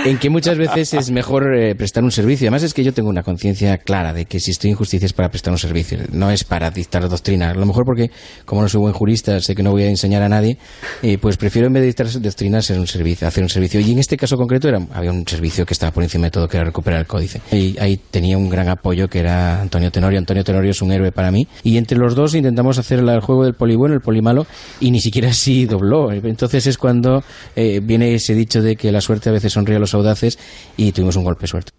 en 0.05 0.17
que 0.17 0.29
muchas 0.29 0.57
veces 0.57 0.93
es 0.93 1.11
mejor 1.11 1.55
eh, 1.55 1.75
prestar 1.75 2.03
un 2.03 2.11
servicio. 2.11 2.45
Además 2.47 2.63
es 2.63 2.73
que 2.73 2.83
yo 2.83 2.93
tengo 2.93 3.09
una 3.09 3.23
conciencia 3.23 3.77
clara 3.77 4.13
de 4.13 4.25
que 4.25 4.39
si 4.39 4.51
estoy 4.51 4.71
en 4.71 4.75
justicia 4.75 5.05
es 5.05 5.13
para 5.13 5.29
prestar 5.29 5.51
un 5.51 5.59
servicio, 5.59 5.99
no 6.11 6.31
es 6.31 6.43
para 6.43 6.71
dictar 6.71 7.07
doctrina. 7.09 7.49
A 7.49 7.53
lo 7.53 7.65
mejor 7.65 7.85
porque, 7.85 8.11
como 8.45 8.61
no 8.61 8.69
soy 8.69 8.81
buen 8.81 8.93
jurista, 8.93 9.39
sé 9.39 9.55
que 9.55 9.63
no 9.63 9.71
voy 9.71 9.83
a 9.83 9.89
enseñar 9.89 10.21
a 10.21 10.29
nadie, 10.29 10.57
eh, 11.01 11.17
pues 11.17 11.37
prefiero 11.37 11.67
en 11.67 11.73
vez 11.73 11.81
de 11.81 11.87
dictar 11.87 12.07
doctrina 12.21 12.61
ser 12.61 12.79
un 12.79 12.87
servicio, 12.87 13.27
hacer 13.27 13.43
un 13.43 13.49
servicio. 13.49 13.79
Y 13.79 13.91
en 13.91 13.99
este 13.99 14.17
caso 14.17 14.37
concreto 14.37 14.67
era, 14.67 14.79
había 14.93 15.11
un 15.11 15.27
servicio 15.27 15.65
que 15.65 15.73
estaba 15.73 15.91
por 15.91 16.03
encima 16.03 16.25
de 16.25 16.31
todo, 16.31 16.47
que 16.47 16.57
era 16.57 16.65
recuperar 16.65 16.99
el 16.99 17.07
códice. 17.07 17.41
Y 17.51 17.77
ahí 17.79 17.99
tenía 18.11 18.37
un 18.37 18.49
gran 18.49 18.69
apoyo 18.69 19.07
que 19.07 19.19
era 19.19 19.61
Antonio 19.61 19.91
Tenorio. 19.91 20.19
Antonio 20.19 20.43
Tenorio 20.43 20.71
es 20.71 20.81
un 20.81 20.91
héroe 20.91 21.11
para 21.11 21.31
mí. 21.31 21.47
Y 21.63 21.77
entre 21.77 21.97
los 21.97 22.15
dos 22.15 22.35
intentamos 22.35 22.77
hacer 22.77 22.99
el 22.99 23.19
juego 23.21 23.43
del 23.43 23.53
poli 23.53 23.75
bueno, 23.75 23.95
el 23.95 24.01
poli 24.01 24.21
malo, 24.21 24.45
y 24.79 24.91
ni 24.91 24.99
siquiera 24.99 25.29
así 25.29 25.65
dobló. 25.65 26.11
Entonces 26.11 26.67
es 26.67 26.77
cuando 26.77 27.23
eh, 27.55 27.79
viene 27.81 28.13
ese 28.13 28.33
dicho 28.33 28.61
de 28.61 28.75
que 28.75 28.91
la 28.91 29.01
suerte 29.01 29.28
a 29.29 29.33
veces 29.33 29.53
sonríe 29.53 29.77
a 29.77 29.79
los 29.79 29.93
audaces 29.93 30.37
y 30.77 30.91
tuvimos 30.91 31.15
un 31.15 31.23
golpe 31.23 31.41
de 31.41 31.47
suerte. 31.47 31.71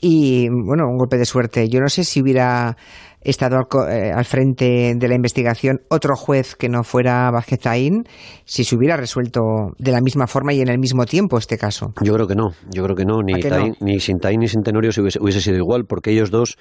Y 0.00 0.48
bueno, 0.48 0.84
un 0.88 0.96
golpe 0.98 1.16
de 1.16 1.24
suerte. 1.24 1.68
Yo 1.68 1.80
no 1.80 1.88
sé 1.88 2.04
si 2.04 2.20
hubiera 2.20 2.76
estado 3.20 3.56
al, 3.56 3.88
eh, 3.92 4.10
al 4.12 4.24
frente 4.24 4.94
de 4.96 5.08
la 5.08 5.14
investigación 5.14 5.80
otro 5.88 6.16
juez 6.16 6.56
que 6.56 6.68
no 6.68 6.82
fuera 6.82 7.30
Vázquez 7.30 7.60
Taín, 7.60 8.02
si 8.44 8.64
se 8.64 8.74
hubiera 8.74 8.96
resuelto 8.96 9.40
de 9.78 9.92
la 9.92 10.00
misma 10.00 10.26
forma 10.26 10.52
y 10.52 10.60
en 10.60 10.68
el 10.68 10.78
mismo 10.80 11.06
tiempo 11.06 11.38
este 11.38 11.56
caso. 11.56 11.92
Yo 12.02 12.14
creo 12.14 12.26
que 12.26 12.34
no, 12.34 12.48
yo 12.72 12.82
creo 12.82 12.96
que 12.96 13.04
no, 13.04 13.22
ni. 13.22 13.34
Taín- 13.34 13.76
ni 13.80 14.00
sin 14.00 14.18
Taín 14.18 14.40
ni 14.40 14.48
sin 14.48 14.62
Tenorio 14.62 14.90
se 14.90 15.02
hubiese, 15.02 15.20
hubiese 15.20 15.40
sido 15.40 15.56
igual, 15.58 15.84
porque 15.84 16.10
ellos 16.10 16.32
dos, 16.32 16.58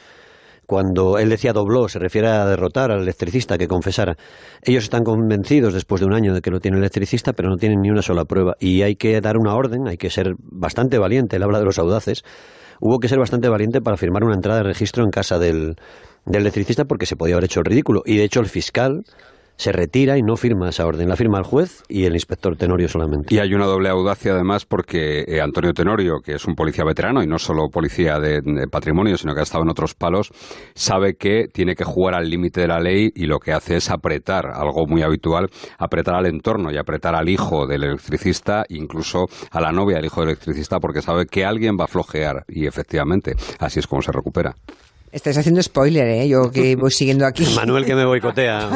cuando 0.66 1.18
él 1.18 1.30
decía 1.30 1.54
dobló, 1.54 1.90
se 1.90 2.00
refiere 2.00 2.30
a 2.30 2.46
derrotar 2.46 2.92
al 2.92 3.02
electricista 3.02 3.58
que 3.58 3.68
confesara. 3.68 4.16
Ellos 4.64 4.84
están 4.84 5.04
convencidos 5.04 5.74
después 5.74 6.02
de 6.02 6.08
un 6.08 6.14
año 6.14 6.34
de 6.34 6.42
que 6.42 6.52
lo 6.52 6.60
tiene 6.60 6.78
el 6.78 6.84
electricista, 6.84 7.34
pero 7.34 7.50
no 7.50 7.58
tienen 7.58 7.82
ni 7.82 7.90
una 7.90 8.02
sola 8.02 8.26
prueba. 8.26 8.56
Y 8.60 8.82
hay 8.84 8.96
que 8.96 9.20
dar 9.22 9.38
una 9.38 9.56
orden, 9.56 9.88
hay 9.88 9.98
que 9.98 10.10
ser 10.10 10.36
bastante 10.40 10.98
valiente, 10.98 11.36
él 11.36 11.44
habla 11.44 11.60
de 11.60 11.66
los 11.66 11.78
audaces. 11.78 12.24
Hubo 12.80 13.00
que 13.00 13.08
ser 13.08 13.20
bastante 13.20 13.50
valiente 13.50 13.82
para 13.82 13.98
firmar 13.98 14.24
una 14.24 14.36
entrada 14.36 14.60
de 14.60 14.64
registro 14.64 15.04
en 15.04 15.12
casa 15.12 15.38
del, 15.38 15.76
del 16.26 16.42
electricista 16.42 16.86
porque 16.86 17.06
se 17.06 17.16
podía 17.16 17.36
haber 17.36 17.46
hecho 17.46 17.60
el 17.60 17.66
ridículo. 17.66 18.02
Y 18.06 18.18
de 18.18 18.24
hecho 18.24 18.40
el 18.40 18.48
fiscal 18.48 19.04
se 19.56 19.72
retira 19.72 20.18
y 20.18 20.22
no 20.22 20.36
firma 20.36 20.70
esa 20.70 20.86
orden. 20.86 21.08
La 21.08 21.16
firma 21.16 21.38
el 21.38 21.44
juez 21.44 21.84
y 21.88 22.06
el 22.06 22.14
inspector 22.14 22.56
Tenorio 22.56 22.88
solamente. 22.88 23.34
Y 23.34 23.40
hay 23.40 23.54
una 23.54 23.66
doble 23.66 23.90
audacia 23.90 24.34
además 24.34 24.66
porque 24.66 25.24
eh, 25.28 25.42
Antonio 25.42 25.74
Tenorio, 25.74 26.20
que 26.24 26.34
es 26.34 26.46
un 26.46 26.56
policía 26.56 26.84
veterano 26.84 27.22
y 27.24 27.28
no 27.28 27.38
solo 27.38 27.70
policía 27.70 28.20
de, 28.20 28.42
de 28.42 28.68
patrimonio, 28.68 29.18
sino 29.18 29.34
que 29.34 29.42
ha 29.42 29.44
estado 29.44 29.64
en 29.64 29.70
otros 29.70 29.94
palos, 29.94 30.32
sabe 30.74 31.16
que 31.16 31.48
tiene 31.52 31.76
que 31.76 31.84
jugar 31.84 32.16
al 32.16 32.30
límite 32.30 32.62
de 32.62 32.68
la 32.68 32.80
ley 32.80 33.12
y 33.16 33.26
lo 33.26 33.40
que 33.40 33.54
hace 33.54 33.76
es 33.78 33.90
apretar, 33.90 34.48
algo 34.48 34.86
muy 34.88 35.04
habitual, 35.04 35.50
apretar 35.78 36.16
al 36.16 36.26
entorno 36.26 36.72
y 36.72 36.78
apretar 36.78 37.16
al 37.16 37.30
hijo 37.30 37.68
del 37.68 37.84
electricista, 37.84 38.64
incluso 38.70 39.26
a 39.52 39.62
la 39.62 39.72
novia 39.72 39.98
del 39.98 40.06
hijo 40.06 40.22
del 40.22 40.32
electricista, 40.32 40.80
porque 40.80 41.02
sabe 41.02 41.26
que 41.26 41.46
alguien 41.46 41.78
va 41.80 41.86
a 41.86 41.88
flojear 41.88 42.46
y 42.48 42.66
efectivamente 42.66 43.34
así 43.60 43.80
es 43.80 43.88
como 43.88 44.02
se 44.02 44.12
recupera. 44.12 44.56
Estáis 45.12 45.38
haciendo 45.38 45.62
spoiler, 45.62 46.08
¿eh? 46.08 46.28
Yo 46.28 46.52
que 46.52 46.76
voy 46.80 46.92
siguiendo 46.92 47.26
aquí. 47.26 47.46
Manuel 47.56 47.86
que 47.86 47.96
me 47.96 48.06
boicotea. 48.06 48.70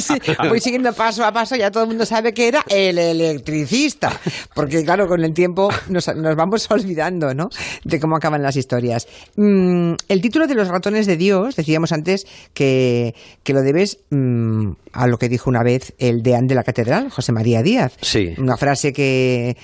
Sí, 0.00 0.14
voy 0.48 0.60
siguiendo 0.60 0.92
paso 0.92 1.24
a 1.24 1.32
paso, 1.32 1.56
ya 1.56 1.70
todo 1.70 1.82
el 1.82 1.90
mundo 1.90 2.06
sabe 2.06 2.32
que 2.32 2.48
era 2.48 2.64
el 2.68 2.98
electricista. 2.98 4.18
Porque, 4.54 4.82
claro, 4.84 5.06
con 5.06 5.22
el 5.22 5.34
tiempo 5.34 5.68
nos, 5.88 6.08
nos 6.16 6.36
vamos 6.36 6.70
olvidando, 6.70 7.34
¿no? 7.34 7.50
De 7.84 8.00
cómo 8.00 8.16
acaban 8.16 8.42
las 8.42 8.56
historias. 8.56 9.06
Mm, 9.36 9.94
el 10.08 10.20
título 10.22 10.46
de 10.46 10.54
Los 10.54 10.68
ratones 10.68 11.06
de 11.06 11.16
Dios, 11.16 11.56
decíamos 11.56 11.92
antes 11.92 12.26
que, 12.54 13.14
que 13.42 13.52
lo 13.52 13.62
debes 13.62 13.98
mm, 14.10 14.70
a 14.92 15.06
lo 15.06 15.18
que 15.18 15.28
dijo 15.28 15.50
una 15.50 15.62
vez 15.62 15.92
el 15.98 16.22
deán 16.22 16.46
de 16.46 16.54
la 16.54 16.62
catedral, 16.62 17.10
José 17.10 17.32
María 17.32 17.62
Díaz. 17.62 17.92
Sí. 18.00 18.34
Una 18.38 18.56
frase 18.56 18.92
que, 18.92 19.56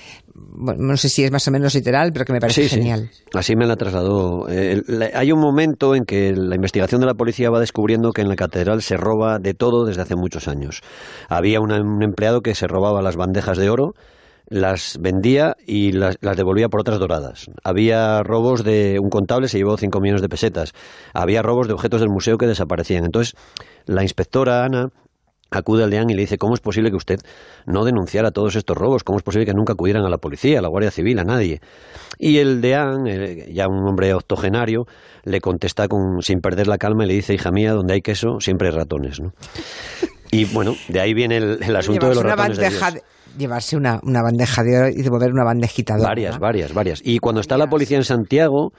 bueno, 0.54 0.82
no 0.84 0.96
sé 0.96 1.08
si 1.08 1.24
es 1.24 1.30
más 1.30 1.46
o 1.48 1.50
menos 1.50 1.74
literal, 1.74 2.10
pero 2.12 2.24
que 2.24 2.32
me 2.32 2.40
parece 2.40 2.62
Sí, 2.64 2.68
sí. 2.68 2.76
genial. 2.76 3.10
Así 3.34 3.56
me 3.56 3.66
la 3.66 3.76
trasladó. 3.76 4.48
Eh, 4.48 4.82
la- 4.86 5.10
hay 5.14 5.32
un 5.32 5.40
momento 5.40 5.94
en 5.94 6.04
que 6.04 6.32
la 6.36 6.54
investigación 6.56 7.00
de 7.00 7.06
la 7.06 7.14
policía 7.14 7.50
va 7.50 7.60
descubriendo 7.60 8.12
que 8.12 8.22
en 8.22 8.28
la 8.28 8.36
catedral 8.36 8.82
se 8.82 8.96
roba 8.96 9.38
de 9.38 9.54
todo 9.54 9.84
desde 9.84 10.02
hace 10.02 10.16
muchos 10.16 10.48
años. 10.48 10.80
Había 11.28 11.60
una- 11.60 11.80
un 11.80 12.02
empleado 12.02 12.40
que 12.40 12.54
se 12.54 12.66
robaba 12.66 13.02
las 13.02 13.16
bandejas 13.16 13.58
de 13.58 13.70
oro, 13.70 13.92
las 14.48 14.98
vendía 15.00 15.54
y 15.66 15.92
las, 15.92 16.16
las 16.20 16.36
devolvía 16.36 16.68
por 16.68 16.80
otras 16.80 16.98
doradas. 16.98 17.46
Había 17.64 18.22
robos 18.22 18.64
de 18.64 18.98
un 19.00 19.08
contable, 19.08 19.48
se 19.48 19.56
llevó 19.56 19.76
5 19.78 20.00
millones 20.00 20.20
de 20.20 20.28
pesetas. 20.28 20.72
Había 21.14 21.40
robos 21.42 21.68
de 21.68 21.72
objetos 21.74 22.00
del 22.00 22.10
museo 22.10 22.36
que 22.36 22.46
desaparecían. 22.46 23.04
Entonces, 23.04 23.34
la 23.86 24.02
inspectora 24.02 24.64
Ana 24.64 24.88
acude 25.58 25.84
al 25.84 25.90
deán 25.90 26.10
y 26.10 26.14
le 26.14 26.22
dice, 26.22 26.38
¿cómo 26.38 26.54
es 26.54 26.60
posible 26.60 26.90
que 26.90 26.96
usted 26.96 27.16
no 27.66 27.84
denunciara 27.84 28.30
todos 28.30 28.56
estos 28.56 28.76
robos? 28.76 29.04
¿Cómo 29.04 29.18
es 29.18 29.22
posible 29.22 29.46
que 29.46 29.54
nunca 29.54 29.72
acudieran 29.72 30.04
a 30.04 30.08
la 30.08 30.18
policía, 30.18 30.58
a 30.58 30.62
la 30.62 30.68
Guardia 30.68 30.90
Civil, 30.90 31.18
a 31.18 31.24
nadie? 31.24 31.60
Y 32.18 32.38
el 32.38 32.60
deán, 32.60 33.06
eh, 33.06 33.46
ya 33.52 33.66
un 33.68 33.86
hombre 33.88 34.14
octogenario, 34.14 34.84
le 35.24 35.40
contesta 35.40 35.88
con, 35.88 36.20
sin 36.22 36.40
perder 36.40 36.66
la 36.66 36.78
calma 36.78 37.04
y 37.04 37.08
le 37.08 37.14
dice, 37.14 37.34
hija 37.34 37.50
mía, 37.50 37.72
donde 37.72 37.94
hay 37.94 38.00
queso 38.00 38.40
siempre 38.40 38.68
hay 38.68 38.74
ratones, 38.74 39.20
¿no? 39.20 39.30
Y 40.30 40.46
bueno, 40.46 40.74
de 40.88 41.00
ahí 41.00 41.12
viene 41.14 41.36
el, 41.36 41.58
el 41.62 41.76
asunto 41.76 42.08
de 42.08 42.14
los 42.14 42.24
ratones 42.24 42.58
bandeja 42.58 42.90
de- 42.92 43.02
llevarse 43.38 43.76
una, 43.76 43.98
una 44.02 44.22
bandeja 44.22 44.62
de 44.62 44.78
oro 44.78 44.88
y 44.88 45.02
devolver 45.02 45.30
una 45.32 45.44
bandejita 45.44 45.94
de 45.94 46.00
oro, 46.00 46.08
Varias, 46.08 46.38
varias, 46.38 46.72
varias. 46.74 47.00
Y 47.04 47.18
cuando 47.18 47.40
está 47.40 47.56
la 47.58 47.66
policía 47.66 47.96
en 47.98 48.04
Santiago, 48.04 48.72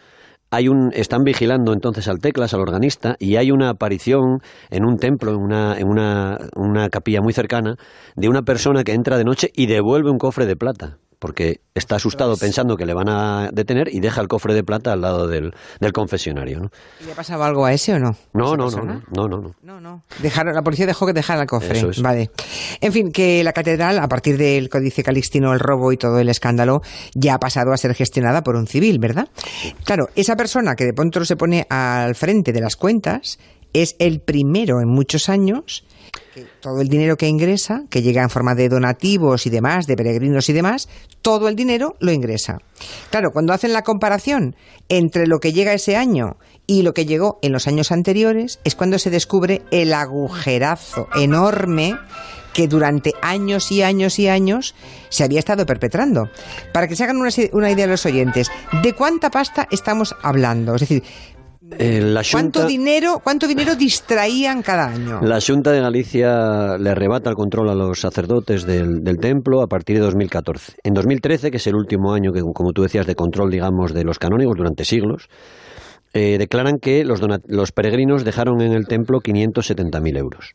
hay 0.53 0.67
un, 0.67 0.91
están 0.93 1.23
vigilando 1.23 1.73
entonces 1.73 2.07
al 2.07 2.19
Teclas, 2.19 2.53
al 2.53 2.61
organista, 2.61 3.15
y 3.17 3.37
hay 3.37 3.49
una 3.49 3.69
aparición 3.69 4.37
en 4.69 4.85
un 4.85 4.97
templo, 4.97 5.31
en 5.31 5.37
una, 5.37 5.75
en 5.79 5.87
una, 5.87 6.37
una 6.55 6.89
capilla 6.89 7.21
muy 7.21 7.33
cercana, 7.33 7.75
de 8.15 8.29
una 8.29 8.43
persona 8.43 8.83
que 8.83 8.93
entra 8.93 9.17
de 9.17 9.23
noche 9.23 9.49
y 9.55 9.65
devuelve 9.65 10.11
un 10.11 10.19
cofre 10.19 10.45
de 10.45 10.55
plata. 10.55 10.99
Porque 11.23 11.61
está 11.73 11.95
asustado 11.95 12.35
pensando 12.35 12.75
que 12.75 12.85
le 12.85 12.93
van 12.93 13.07
a 13.07 13.49
detener 13.53 13.87
y 13.87 14.01
deja 14.01 14.19
el 14.19 14.27
cofre 14.27 14.53
de 14.53 14.61
plata 14.61 14.91
al 14.91 14.99
lado 14.99 15.25
del, 15.25 15.53
del 15.79 15.93
confesionario. 15.93 16.59
¿no? 16.59 16.69
¿Y 16.99 17.05
¿Le 17.05 17.13
ha 17.13 17.15
pasado 17.15 17.45
algo 17.45 17.65
a 17.65 17.71
ese 17.71 17.93
o 17.93 17.99
no? 17.99 18.17
No, 18.33 18.47
¿Esa 18.47 18.57
no, 18.57 18.69
no, 18.69 18.83
no, 18.83 19.01
no, 19.09 19.27
no, 19.29 19.41
no. 19.41 19.55
No, 19.63 19.79
no. 19.79 20.03
Dejaron, 20.21 20.53
la 20.53 20.61
policía 20.63 20.85
dejó 20.85 21.05
que 21.05 21.13
dejara 21.13 21.43
el 21.43 21.47
cofre. 21.47 21.77
Eso 21.77 21.91
es. 21.91 22.01
Vale. 22.01 22.29
En 22.81 22.91
fin, 22.91 23.13
que 23.13 23.41
la 23.41 23.53
catedral, 23.53 23.99
a 23.99 24.09
partir 24.09 24.37
del 24.37 24.67
Códice 24.67 25.01
Calixtino, 25.01 25.53
el 25.53 25.61
robo 25.61 25.93
y 25.93 25.97
todo 25.97 26.19
el 26.19 26.27
escándalo, 26.27 26.81
ya 27.13 27.35
ha 27.35 27.39
pasado 27.39 27.71
a 27.71 27.77
ser 27.77 27.95
gestionada 27.95 28.43
por 28.43 28.57
un 28.57 28.67
civil, 28.67 28.99
¿verdad? 28.99 29.29
Claro, 29.85 30.09
esa 30.15 30.35
persona 30.35 30.75
que 30.75 30.83
de 30.83 30.93
pronto 30.93 31.23
se 31.23 31.37
pone 31.37 31.65
al 31.69 32.15
frente 32.15 32.51
de 32.51 32.59
las 32.59 32.75
cuentas 32.75 33.39
es 33.73 33.95
el 33.99 34.21
primero 34.21 34.81
en 34.81 34.87
muchos 34.87 35.29
años 35.29 35.85
que 36.33 36.45
todo 36.61 36.81
el 36.81 36.89
dinero 36.89 37.15
que 37.15 37.27
ingresa, 37.27 37.83
que 37.89 38.01
llega 38.01 38.23
en 38.23 38.29
forma 38.29 38.55
de 38.55 38.69
donativos 38.69 39.45
y 39.45 39.49
demás, 39.49 39.87
de 39.87 39.95
peregrinos 39.95 40.49
y 40.49 40.53
demás, 40.53 40.89
todo 41.21 41.47
el 41.47 41.55
dinero 41.55 41.95
lo 41.99 42.11
ingresa. 42.11 42.59
Claro, 43.09 43.31
cuando 43.31 43.53
hacen 43.53 43.73
la 43.73 43.83
comparación 43.83 44.55
entre 44.89 45.27
lo 45.27 45.39
que 45.39 45.53
llega 45.53 45.73
ese 45.73 45.95
año 45.95 46.37
y 46.65 46.81
lo 46.81 46.93
que 46.93 47.05
llegó 47.05 47.39
en 47.41 47.51
los 47.51 47.67
años 47.67 47.91
anteriores, 47.91 48.59
es 48.63 48.75
cuando 48.75 48.99
se 48.99 49.09
descubre 49.09 49.61
el 49.71 49.93
agujerazo 49.93 51.07
enorme 51.15 51.95
que 52.53 52.67
durante 52.67 53.13
años 53.21 53.71
y 53.71 53.81
años 53.81 54.19
y 54.19 54.27
años 54.27 54.75
se 55.09 55.23
había 55.23 55.39
estado 55.39 55.65
perpetrando. 55.65 56.29
Para 56.71 56.87
que 56.87 56.95
se 56.95 57.03
hagan 57.03 57.17
una, 57.17 57.29
una 57.51 57.71
idea 57.71 57.87
los 57.87 58.05
oyentes, 58.05 58.49
¿de 58.81 58.93
cuánta 58.93 59.31
pasta 59.31 59.67
estamos 59.71 60.15
hablando? 60.21 60.75
Es 60.75 60.81
decir, 60.81 61.03
Eh, 61.79 62.01
la 62.01 62.21
¿Cuánto 62.29 62.65
dinero, 62.67 63.19
¿Cuánto 63.23 63.47
dinero 63.47 63.75
distraían 63.75 64.61
cada 64.61 64.87
año? 64.89 65.21
La 65.21 65.39
Junta 65.39 65.71
de 65.71 65.79
Galicia 65.79 66.77
le 66.77 66.89
arrebata 66.89 67.29
el 67.29 67.35
control 67.35 67.69
a 67.69 67.75
los 67.75 67.99
sacerdotes 68.01 68.65
del, 68.65 69.01
del 69.03 69.17
templo 69.17 69.61
a 69.61 69.67
partir 69.67 69.95
de 69.97 70.03
2014. 70.03 70.73
En 70.83 70.93
2013, 70.93 71.51
que 71.51 71.57
es 71.57 71.67
el 71.67 71.75
último 71.75 72.13
año 72.13 72.31
que, 72.33 72.41
como 72.41 72.73
tú 72.73 72.81
decías, 72.83 73.07
de 73.07 73.15
control, 73.15 73.49
digamos, 73.49 73.93
de 73.93 74.03
los 74.03 74.19
canónigos 74.19 74.55
durante 74.57 74.83
siglos, 74.85 75.29
eh, 76.13 76.37
declaran 76.37 76.77
que 76.79 77.03
los, 77.05 77.21
los 77.47 77.71
peregrinos 77.71 78.23
dejaron 78.23 78.61
en 78.61 78.73
el 78.73 78.85
templo 78.85 79.19
570.000 79.19 80.17
euros. 80.17 80.51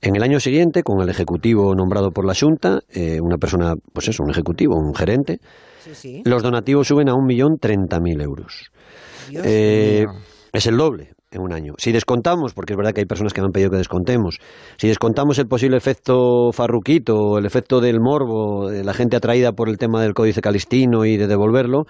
En 0.00 0.16
el 0.16 0.22
año 0.22 0.38
siguiente, 0.38 0.82
con 0.82 1.00
el 1.00 1.08
ejecutivo 1.08 1.74
nombrado 1.74 2.10
por 2.10 2.26
la 2.26 2.34
Junta, 2.34 2.80
eh, 2.90 3.20
una 3.20 3.36
persona, 3.38 3.74
pues 3.92 4.08
eso, 4.08 4.22
un 4.22 4.30
ejecutivo, 4.30 4.76
un 4.76 4.94
gerente, 4.94 5.38
Sí, 5.82 5.90
sí. 5.94 6.22
los 6.24 6.42
donativos 6.42 6.86
suben 6.88 7.08
a 7.08 7.14
1.030.000 7.14 8.22
euros. 8.22 8.70
Dios 9.30 9.44
Eh, 9.46 10.04
mío. 10.08 10.20
Es 10.52 10.66
el 10.66 10.76
doble 10.76 11.14
en 11.30 11.40
un 11.40 11.52
año. 11.52 11.74
Si 11.78 11.92
descontamos, 11.92 12.52
porque 12.52 12.74
es 12.74 12.76
verdad 12.76 12.92
que 12.92 13.00
hay 13.00 13.06
personas 13.06 13.32
que 13.32 13.40
me 13.40 13.46
han 13.46 13.52
pedido 13.52 13.70
que 13.70 13.78
descontemos, 13.78 14.38
si 14.76 14.88
descontamos 14.88 15.38
el 15.38 15.46
posible 15.46 15.76
efecto 15.76 16.52
farruquito, 16.52 17.38
el 17.38 17.46
efecto 17.46 17.80
del 17.80 18.00
morbo, 18.00 18.68
de 18.68 18.84
la 18.84 18.92
gente 18.92 19.16
atraída 19.16 19.52
por 19.52 19.68
el 19.68 19.78
tema 19.78 20.02
del 20.02 20.14
códice 20.14 20.42
calistino 20.42 21.04
y 21.04 21.16
de 21.16 21.26
devolverlo, 21.26 21.86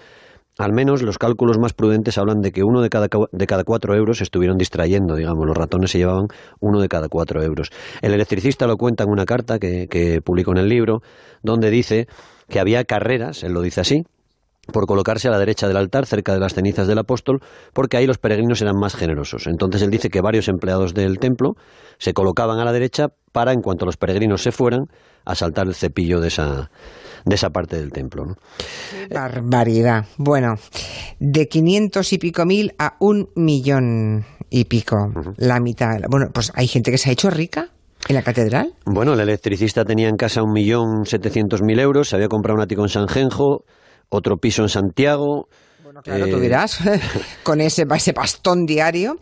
al 0.59 0.73
menos 0.73 1.03
los 1.03 1.19
cálculos 1.19 1.59
más 1.59 1.73
prudentes 1.73 2.19
hablan 2.19 2.41
de 2.41 2.53
que 2.53 2.63
uno 2.63 2.83
de 2.83 2.91
cada, 2.91 3.09
de 3.33 3.47
cada 3.47 3.65
cuatro 3.65 3.97
euros 3.97 4.19
se 4.19 4.25
estuvieron 4.25 4.59
distrayendo, 4.59 5.17
digamos, 5.17 5.47
los 5.47 5.57
ratones 5.57 5.91
se 5.91 5.99
llevaban 5.99 6.27
uno 6.61 6.81
de 6.81 6.89
cada 6.89 7.09
cuatro 7.09 7.43
euros. 7.43 7.71
El 8.03 8.13
electricista 8.13 8.67
lo 8.67 8.77
cuenta 8.77 9.05
en 9.05 9.11
una 9.11 9.25
carta 9.25 9.59
que, 9.59 9.89
que 9.89 10.21
publicó 10.21 10.53
en 10.53 10.59
el 10.59 10.69
libro, 10.69 11.01
donde 11.43 11.71
dice 11.71 12.07
que 12.49 12.61
había 12.61 12.85
carreras, 12.85 13.43
él 13.45 13.53
lo 13.53 13.63
dice 13.63 13.81
así, 13.81 14.05
por 14.71 14.87
colocarse 14.87 15.27
a 15.27 15.33
la 15.33 15.39
derecha 15.39 15.67
del 15.67 15.77
altar, 15.77 16.07
cerca 16.07 16.33
de 16.33 16.39
las 16.39 16.55
cenizas 16.55 16.87
del 16.87 16.99
apóstol, 16.99 17.41
porque 17.73 17.97
ahí 17.97 18.07
los 18.07 18.19
peregrinos 18.19 18.63
eran 18.63 18.77
más 18.79 18.95
generosos. 18.95 19.47
Entonces 19.49 19.83
él 19.83 19.91
dice 19.91 20.09
que 20.09 20.21
varios 20.21 20.49
empleados 20.49 20.95
del 20.95 21.19
templo 21.19 21.55
se 21.99 22.13
colocaban 22.13 22.61
a 22.61 22.65
la 22.65 22.73
derecha 22.73 23.09
para, 23.33 23.53
en 23.53 23.61
cuanto 23.61 23.87
los 23.87 23.97
peregrinos 23.97 24.43
se 24.43 24.53
fueran, 24.53 24.87
asaltar 25.25 25.67
el 25.67 25.75
cepillo 25.75 26.21
de 26.21 26.29
esa, 26.29 26.71
de 27.25 27.35
esa 27.35 27.51
parte 27.51 27.77
del 27.77 27.91
templo. 27.91 28.25
¿no? 28.25 28.35
Barbaridad. 29.11 30.07
Bueno, 30.17 30.55
de 31.19 31.49
500 31.49 32.13
y 32.13 32.19
pico 32.19 32.45
mil 32.45 32.73
a 32.79 32.95
un 33.01 33.31
millón 33.35 34.25
y 34.49 34.67
pico, 34.67 34.97
la 35.39 35.59
mitad. 35.59 35.97
Bueno, 36.09 36.27
pues 36.33 36.53
hay 36.55 36.69
gente 36.69 36.93
que 36.93 36.99
se 36.99 37.11
ha 37.11 37.13
hecho 37.13 37.31
rica 37.31 37.71
en 38.09 38.15
la 38.15 38.23
catedral. 38.23 38.75
Bueno, 38.85 39.15
el 39.15 39.21
electricista 39.21 39.85
tenía 39.85 40.09
en 40.09 40.17
casa 40.17 40.43
un 40.43 40.53
millón 40.53 41.05
setecientos 41.05 41.63
mil 41.63 41.81
euros, 41.81 42.11
se 42.11 42.17
había 42.17 42.29
comprado 42.29 42.57
un 42.57 42.63
ático 42.63 42.83
en 42.83 42.89
San 42.89 43.09
Genjo, 43.09 43.65
otro 44.13 44.37
piso 44.37 44.63
en 44.63 44.69
Santiago. 44.69 45.49
Claro, 46.05 46.27
Eh, 46.27 46.31
tú 46.31 46.39
dirás, 46.39 46.79
con 47.43 47.61
ese, 47.61 47.85
ese 47.95 48.13
pastón 48.13 48.65
diario. 48.67 49.17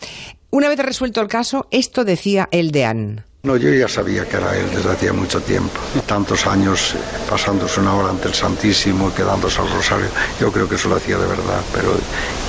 Una 0.51 0.69
vez 0.69 0.79
resuelto 0.81 1.21
el 1.21 1.29
caso, 1.29 1.67
esto 1.71 2.05
decía 2.05 2.49
el 2.51 2.71
deán. 2.71 3.25
No, 3.43 3.57
yo 3.57 3.71
ya 3.73 3.89
sabía 3.89 4.29
que 4.29 4.37
era 4.37 4.55
él 4.55 4.67
desde 4.75 4.93
hacía 4.93 5.15
mucho 5.15 5.41
tiempo. 5.41 5.81
Tantos 6.07 6.47
años 6.47 6.95
eh, 6.95 6.99
pasándose 7.29 7.81
una 7.81 7.95
hora 7.95 8.11
ante 8.11 8.29
el 8.29 8.35
Santísimo 8.35 9.09
y 9.09 9.13
quedándose 9.13 9.63
al 9.63 9.71
rosario. 9.71 10.09
Yo 10.39 10.53
creo 10.53 10.69
que 10.69 10.75
eso 10.75 10.91
lo 10.91 10.97
hacía 10.97 11.17
de 11.17 11.27
verdad, 11.27 11.63
pero 11.73 11.95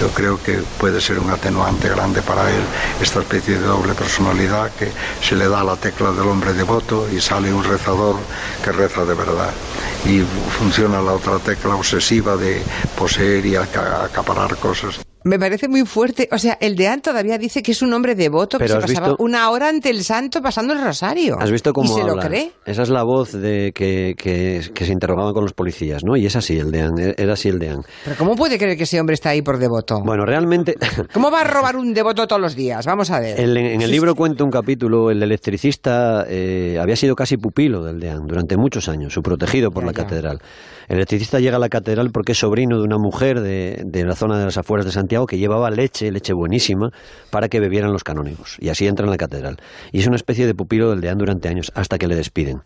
yo 0.01 0.10
creo 0.10 0.43
que 0.43 0.62
puede 0.77 1.00
ser 1.00 1.19
un 1.19 1.29
atenuante 1.29 1.88
grande 1.88 2.21
para 2.21 2.50
él 2.51 2.62
esta 3.01 3.21
especie 3.21 3.57
de 3.57 3.65
doble 3.65 3.93
personalidad 3.93 4.69
que 4.74 4.91
se 5.25 5.36
le 5.38 5.48
da 5.48 5.63
la 5.63 5.77
tecla 5.77 6.12
del 6.12 6.27
hombre 6.27 6.51
devoto 6.51 7.07
y 7.10 7.21
sale 7.21 7.53
un 7.53 7.63
rezador 7.63 8.17
que 8.62 8.74
reza 8.74 9.05
de 9.05 9.13
verdad. 9.13 9.51
Y 10.05 10.25
funciona 10.60 11.01
la 11.01 11.13
otra 11.13 11.39
tecla 11.39 11.75
obsesiva 11.75 12.36
de 12.36 12.62
poseer 12.98 13.46
y 13.46 13.55
aca- 13.55 14.03
acaparar 14.03 14.57
cosas. 14.57 15.00
Me 15.24 15.38
parece 15.38 15.68
muy 15.68 15.86
fuerte. 15.86 16.27
O 16.31 16.38
sea, 16.38 16.57
el 16.60 16.75
deán 16.75 17.01
todavía 17.01 17.38
dice 17.38 17.62
que 17.62 17.72
es 17.74 17.81
un 17.81 17.94
hombre 17.94 18.16
devoto 18.16 18.57
que 18.57 18.66
Pero 18.66 18.81
se 18.81 18.88
pasaba 18.88 19.10
visto- 19.10 19.24
una 19.24 19.50
hora 19.51 19.70
ante 19.70 19.90
el 19.90 20.03
santo 20.03 20.42
pasando 20.42 20.74
el 20.74 20.81
rosario. 20.84 21.38
¿Has 21.40 21.51
visto 21.51 21.74
cómo 21.74 21.92
¿Y 21.96 22.00
se 22.00 22.03
lo 22.05 22.12
habla? 22.14 22.27
cree? 22.27 22.51
Esa 22.66 22.81
es 22.84 22.90
la 22.90 23.03
voz 23.03 23.31
de 23.34 23.72
que, 23.74 24.16
que, 24.18 24.62
que 24.74 24.86
se 24.86 24.92
interrogaban 24.92 25.34
con 25.34 25.44
los 25.44 25.53
policías, 25.53 26.03
¿no? 26.03 26.16
Y 26.18 26.25
es 26.25 26.36
así 26.36 26.57
el 26.57 26.72
deán, 26.72 26.94
era 27.18 27.34
así 27.34 27.50
el 27.50 27.60
deán. 27.60 27.81
Pero 28.03 28.16
¿cómo 28.18 28.36
puede 28.36 28.57
creer 28.57 28.77
que 28.77 28.84
ese 28.84 29.00
hombre 29.00 29.14
está 29.14 29.29
ahí 29.29 29.42
por 29.42 29.57
devoto? 29.60 30.01
Bueno, 30.03 30.25
realmente... 30.25 30.75
¿Cómo 31.14 31.29
va 31.29 31.42
a 31.42 31.44
robar 31.44 31.75
un 31.75 31.94
devoto 31.94 32.25
todos 32.27 32.42
los 32.42 32.55
días? 32.55 32.86
Vamos 32.86 33.12
a 33.12 33.20
ver. 33.20 33.40
En, 33.40 33.55
en 33.57 33.81
el 33.81 33.92
libro 33.92 34.16
cuenta 34.16 34.44
un 34.44 34.51
capítulo, 34.51 35.12
el 35.12 35.22
electricista 35.22 36.25
eh, 36.27 36.77
había 36.81 36.96
sido 36.96 37.16
casi 37.16 37.38
pupilo 37.38 37.84
del 37.84 38.00
deán 38.00 38.25
durante 38.25 38.57
muchos 38.57 38.90
años, 38.90 39.14
su 39.14 39.22
protegido 39.22 39.70
por 39.72 39.84
la 39.86 39.94
catedral. 39.94 40.40
El 40.88 40.98
electricista 40.98 41.40
llega 41.40 41.55
a 41.55 41.60
la 41.60 41.70
catedral 41.70 42.10
porque 42.12 42.34
es 42.34 42.40
sobrino 42.40 42.77
de 42.77 42.84
una 42.84 42.98
mujer 42.98 43.40
de, 43.42 43.81
de 43.86 44.03
la 44.03 44.16
zona 44.16 44.38
de 44.40 44.46
las 44.46 44.57
afueras 44.57 44.86
de 44.86 44.92
Santiago 45.11 45.25
que 45.27 45.37
llevaba 45.37 45.69
leche, 45.69 46.09
leche 46.09 46.31
buenísima, 46.31 46.89
para 47.31 47.50
que 47.50 47.59
bebieran 47.59 47.91
los 47.91 48.05
canónigos. 48.05 48.55
Y 48.61 48.69
así 48.69 48.87
entra 48.87 49.03
en 49.05 49.11
la 49.11 49.17
catedral. 49.17 49.57
Y 49.91 50.00
es 50.00 50.07
una 50.07 50.15
especie 50.15 50.47
de 50.47 50.53
pupilo 50.55 50.89
del 50.89 51.01
deán 51.01 51.17
durante 51.17 51.50
años, 51.50 51.69
hasta 51.75 51.97
que 51.97 52.07
le 52.07 52.15
despiden. 52.15 52.61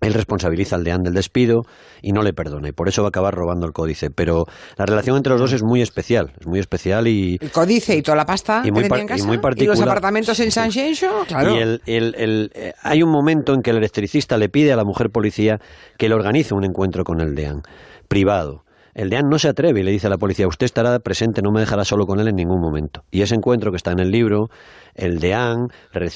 Él 0.00 0.12
responsabiliza 0.12 0.74
al 0.74 0.82
deán 0.82 1.04
del 1.04 1.14
despido 1.14 1.62
y 2.02 2.10
no 2.10 2.22
le 2.22 2.32
perdona, 2.32 2.68
y 2.68 2.72
por 2.72 2.88
eso 2.88 3.02
va 3.02 3.06
a 3.06 3.10
acabar 3.10 3.34
robando 3.34 3.66
el 3.66 3.72
códice. 3.72 4.10
Pero 4.10 4.46
la 4.76 4.84
relación 4.84 5.16
entre 5.16 5.30
los 5.30 5.40
dos 5.40 5.52
es 5.52 5.62
muy 5.62 5.80
especial, 5.80 6.32
es 6.40 6.46
muy 6.48 6.58
especial 6.58 7.06
y, 7.06 7.38
El 7.40 7.52
códice 7.52 7.96
y 7.96 8.02
toda 8.02 8.16
la 8.16 8.26
pasta 8.26 8.62
Y 8.64 8.72
muy 8.72 8.82
que 8.82 8.88
y 8.88 9.22
muy 9.22 9.36
los 9.36 9.42
particular. 9.42 9.88
apartamentos 9.88 10.40
en 10.40 10.50
San 10.50 10.72
Xenxo, 10.72 11.24
claro. 11.28 11.54
Y 11.54 11.58
el- 11.60 11.82
el- 11.86 12.14
el- 12.18 12.50
eh, 12.56 12.72
hay 12.82 13.02
un 13.04 13.10
momento 13.12 13.54
en 13.54 13.62
que 13.62 13.70
el 13.70 13.76
electricista 13.76 14.36
le 14.36 14.48
pide 14.48 14.72
a 14.72 14.76
la 14.76 14.84
mujer 14.84 15.10
policía 15.10 15.60
que 15.96 16.08
le 16.08 16.16
organice 16.16 16.52
un 16.52 16.64
encuentro 16.64 17.04
con 17.04 17.20
el 17.20 17.36
deán, 17.36 17.62
privado. 18.08 18.64
El 18.96 19.10
deán 19.10 19.28
no 19.28 19.38
se 19.38 19.48
atreve 19.48 19.80
y 19.80 19.82
le 19.82 19.90
dice 19.90 20.06
a 20.06 20.10
la 20.10 20.16
policía, 20.16 20.48
usted 20.48 20.64
estará 20.64 20.98
presente, 21.00 21.42
no 21.42 21.52
me 21.52 21.60
dejará 21.60 21.84
solo 21.84 22.06
con 22.06 22.18
él 22.18 22.28
en 22.28 22.34
ningún 22.34 22.62
momento. 22.62 23.02
Y 23.10 23.20
ese 23.20 23.34
encuentro 23.34 23.70
que 23.70 23.76
está 23.76 23.92
en 23.92 24.00
el 24.00 24.10
libro, 24.10 24.46
el 24.94 25.18
deán 25.18 25.68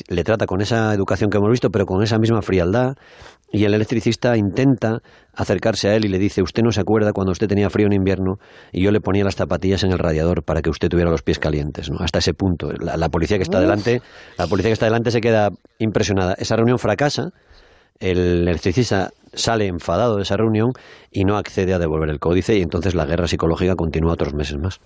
le 0.09 0.25
trata 0.25 0.47
con 0.47 0.63
esa 0.63 0.95
educación 0.95 1.29
que 1.29 1.37
hemos 1.37 1.51
visto, 1.51 1.69
pero 1.69 1.85
con 1.85 2.03
esa 2.03 2.17
misma 2.19 2.41
frialdad, 2.41 2.95
y 3.53 3.65
el 3.65 3.75
electricista 3.75 4.35
intenta 4.39 5.01
acercarse 5.35 5.91
a 5.91 5.95
él 5.95 6.07
y 6.07 6.09
le 6.09 6.19
dice, 6.19 6.41
usted 6.41 6.63
no 6.63 6.73
se 6.73 6.81
acuerda 6.81 7.13
cuando 7.13 7.33
usted 7.33 7.49
tenía 7.49 7.69
frío 7.69 7.87
en 7.87 7.93
invierno 7.93 8.37
y 8.73 8.83
yo 8.83 8.93
le 8.93 9.01
ponía 9.01 9.25
las 9.25 9.37
zapatillas 9.37 9.85
en 9.85 9.93
el 9.93 9.99
radiador 9.99 10.43
para 10.43 10.63
que 10.63 10.71
usted 10.71 10.89
tuviera 10.89 11.11
los 11.11 11.21
pies 11.21 11.39
calientes, 11.39 11.91
¿no? 11.91 11.99
Hasta 12.01 12.21
ese 12.21 12.33
punto. 12.33 12.71
La, 12.81 12.97
la 12.97 13.11
policía 13.11 13.37
que 13.37 13.43
está 13.43 13.61
delante, 13.61 14.01
la 14.39 14.47
policía 14.47 14.71
que 14.71 14.75
está 14.75 14.87
delante 14.87 15.11
se 15.11 15.21
queda 15.21 15.51
impresionada. 15.79 16.35
Esa 16.39 16.57
reunión 16.57 16.79
fracasa, 16.79 17.33
el 17.99 18.49
electricista 18.49 19.11
sale 19.33 19.67
enfadado 19.67 20.17
de 20.17 20.23
esa 20.23 20.37
reunión 20.37 20.73
y 21.11 21.25
no 21.25 21.37
accede 21.37 21.75
a 21.75 21.79
devolver 21.79 22.11
el 22.11 22.21
códice 22.21 22.57
y 22.57 22.63
entonces 22.63 22.95
la 22.95 23.07
guerra 23.07 23.29
psicológica 23.29 23.77
continúa 23.77 24.13
otros 24.13 24.35
meses 24.35 24.59
más. 24.59 24.81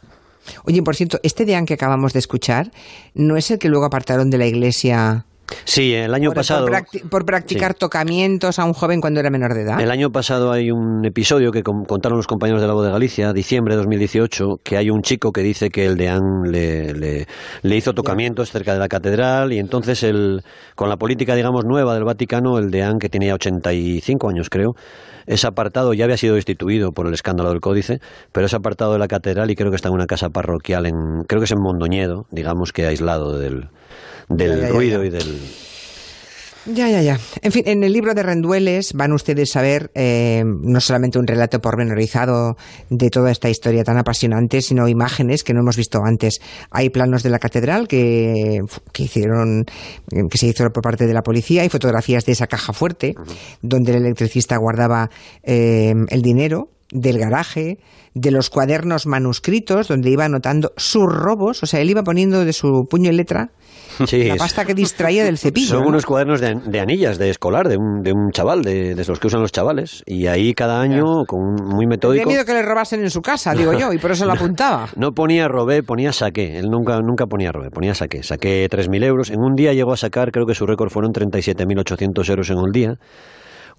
Oye, 0.65 0.83
por 0.83 0.95
cierto, 0.95 1.19
este 1.23 1.45
deán 1.45 1.67
que 1.67 1.75
acabamos 1.75 2.13
de 2.13 2.19
escuchar 2.19 2.71
no 3.15 3.37
es 3.37 3.51
el 3.51 3.59
que 3.59 3.69
luego 3.69 3.87
apartaron 3.87 4.31
de 4.31 4.39
la 4.39 4.47
iglesia 4.47 5.27
Sí, 5.65 5.95
el 5.95 6.15
año 6.15 6.31
por, 6.31 6.37
pasado... 6.37 6.67
por 6.67 6.75
practi- 6.75 7.09
por 7.09 7.25
practicar 7.27 7.73
Sí. 7.73 7.79
tocamientos 7.79 8.59
a 8.59 8.65
un 8.65 8.73
joven 8.73 9.01
cuando 9.01 9.21
era 9.21 9.31
menor 9.31 9.55
de 9.55 9.63
edad. 9.63 9.81
El 9.81 9.91
año 9.91 10.11
pasado 10.11 10.53
hay 10.53 10.71
un 10.71 11.05
episodio 11.05 11.53
que 11.53 11.63
contaron 11.63 12.17
los 12.17 12.27
compañeros 12.27 12.61
de 12.63 12.67
la 12.69 12.73
Voz 12.75 12.85
de 12.87 12.93
Galicia, 12.93 13.33
diciembre 13.33 13.75
de 13.75 13.79
2018, 13.79 14.61
que 14.63 14.77
hay 14.77 14.91
un 14.91 15.03
chico 15.03 15.33
que 15.33 15.43
dice 15.43 15.69
que 15.71 15.85
el 15.87 15.97
deán 15.97 16.23
le, 16.51 16.95
le, 16.95 17.27
le 17.63 17.77
hizo 17.77 17.93
tocamientos 17.93 18.51
cerca 18.51 18.73
de 18.73 18.79
la 18.79 18.89
catedral 18.89 19.53
y 19.53 19.59
entonces 19.59 20.03
el, 20.03 20.43
con 20.75 20.89
la 20.89 20.97
política, 20.97 21.35
digamos, 21.35 21.65
nueva 21.65 21.95
del 21.95 22.05
Vaticano, 22.05 22.59
el 22.59 22.71
deán, 22.71 22.99
que 22.99 23.09
tenía 23.09 23.35
85 23.35 24.29
años 24.29 24.49
creo, 24.51 24.75
es 25.27 25.45
apartado, 25.45 25.95
ya 25.95 26.05
había 26.05 26.17
sido 26.17 26.35
destituido 26.35 26.93
por 26.93 27.07
el 27.07 27.15
escándalo 27.15 27.51
del 27.51 27.61
códice, 27.61 27.99
pero 28.33 28.47
es 28.47 28.55
apartado 28.55 28.93
de 28.95 28.99
la 28.99 29.09
catedral 29.09 29.51
y 29.51 29.57
creo 29.57 29.71
que 29.71 29.77
está 29.77 29.89
en 29.89 29.95
una 29.95 30.07
casa 30.07 30.29
parroquial, 30.31 30.87
en, 30.87 31.23
creo 31.27 31.41
que 31.41 31.45
es 31.47 31.53
en 31.53 31.61
Mondoñedo, 31.63 32.27
digamos 32.31 32.73
que 32.73 32.87
aislado 32.87 33.39
del, 33.39 33.69
del 34.29 34.51
Ya, 34.51 34.57
ya, 34.57 34.63
ya, 34.63 34.69
ruido 34.69 35.03
ya. 35.03 35.07
y 35.07 35.11
del... 35.11 35.41
Ya, 36.67 36.89
ya, 36.89 37.03
ya. 37.03 37.21
En 37.43 37.53
fin, 37.53 37.65
en 37.67 37.85
el 37.85 37.93
libro 37.93 38.15
de 38.15 38.23
Rendueles 38.23 38.95
van 38.95 39.13
ustedes 39.13 39.55
a 39.55 39.61
ver 39.61 39.91
eh, 39.95 40.43
no 40.47 40.81
solamente 40.81 41.19
un 41.19 41.27
relato 41.27 41.61
pormenorizado 41.61 42.57
de 42.89 43.11
toda 43.11 43.31
esta 43.31 43.51
historia 43.51 43.85
tan 43.85 43.99
apasionante, 43.99 44.63
sino 44.63 44.89
imágenes 44.89 45.45
que 45.45 45.53
no 45.53 45.61
hemos 45.61 45.77
visto 45.77 46.03
antes. 46.03 46.41
Hay 46.71 46.89
planos 46.89 47.23
de 47.23 47.29
la 47.29 47.39
catedral 47.39 47.87
que, 47.87 48.61
que 48.93 49.03
hicieron, 49.03 49.67
que 50.31 50.39
se 50.39 50.47
hizo 50.47 50.71
por 50.71 50.83
parte 50.83 51.07
de 51.07 51.13
la 51.13 51.23
policía 51.23 51.67
y 51.67 51.69
fotografías 51.69 52.25
de 52.25 52.33
esa 52.33 52.47
caja 52.47 52.73
fuerte 52.73 53.15
donde 53.61 53.93
el 53.93 53.99
electricista 53.99 54.57
guardaba 54.57 55.11
eh, 55.43 55.93
el 56.09 56.23
dinero 56.23 56.71
del 56.95 57.19
garaje, 57.19 57.79
de 58.15 58.31
los 58.31 58.49
cuadernos 58.49 59.07
manuscritos 59.07 59.89
donde 59.89 60.09
iba 60.11 60.25
anotando 60.25 60.73
sus 60.77 61.05
robos, 61.05 61.63
o 61.63 61.67
sea, 61.67 61.81
él 61.81 61.91
iba 61.91 62.03
poniendo 62.03 62.45
de 62.45 62.53
su 62.53 62.87
puño 62.89 63.11
y 63.11 63.15
letra 63.17 63.51
Sí, 64.07 64.25
la 64.25 64.37
pasta 64.37 64.65
que 64.65 64.75
distraía 64.75 65.25
del 65.25 65.37
cepillo. 65.39 65.69
Son 65.69 65.83
¿no? 65.83 65.89
unos 65.89 66.07
cuadernos 66.07 66.41
de, 66.41 66.55
de 66.67 66.81
anillas, 66.81 67.19
de 67.19 67.31
escolar, 67.31 67.69
de 67.69 67.77
un, 67.77 68.03
de 68.03 68.13
un 68.13 68.31
chaval, 68.33 68.63
de, 68.63 68.95
de 68.95 69.05
los 69.05 69.19
que 69.21 69.27
usan 69.29 69.41
los 69.41 69.53
chavales. 69.53 70.03
Y 70.07 70.27
ahí 70.27 70.53
cada 70.55 70.81
año, 70.81 71.25
con 71.27 71.41
un- 71.41 71.55
muy 71.65 71.85
Tenía 71.85 71.89
metódico... 71.89 72.29
miedo 72.29 72.45
que 72.45 72.55
le 72.55 72.63
robasen 72.63 73.03
en 73.03 73.11
su 73.11 73.21
casa, 73.23 73.53
digo 73.55 73.73
yo, 73.73 73.93
y 73.93 73.99
por 73.99 74.11
eso 74.13 74.25
lo 74.27 74.33
apuntaba. 74.35 74.89
No 74.97 75.13
ponía 75.13 75.47
robé, 75.49 75.83
ponía 75.85 76.13
saqué. 76.13 76.59
Él 76.59 76.67
nunca, 76.71 76.99
nunca 77.01 77.27
ponía 77.27 77.53
robé, 77.53 77.71
ponía 77.71 77.95
saqué. 77.95 78.23
Saqué 78.25 78.69
3.000 78.69 79.05
euros. 79.05 79.31
En 79.31 79.41
un 79.41 79.55
día 79.55 79.73
llegó 79.75 79.93
a 79.93 79.97
sacar, 79.97 80.31
creo 80.33 80.47
que 80.47 80.55
su 80.55 80.67
récord 80.67 80.91
fueron 80.91 81.13
37.800 81.13 82.29
euros 82.31 82.51
en 82.51 82.59
un 82.59 82.71
día. 82.73 82.95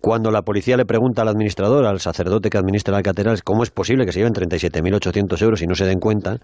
Cuando 0.02 0.32
la 0.32 0.42
policía 0.42 0.78
le 0.78 0.86
pregunta 0.86 1.22
al 1.22 1.30
administrador, 1.30 1.86
al 1.86 2.00
sacerdote 2.00 2.50
que 2.50 2.58
administra 2.58 2.94
la 2.94 3.02
catedral, 3.02 3.42
cómo 3.44 3.64
es 3.64 3.72
posible 3.72 4.06
que 4.06 4.12
se 4.12 4.20
lleven 4.20 4.34
37.800 4.34 5.42
euros 5.42 5.62
y 5.62 5.68
no 5.68 5.76
se 5.76 5.86
den 5.86 6.00
cuenta, 6.00 6.38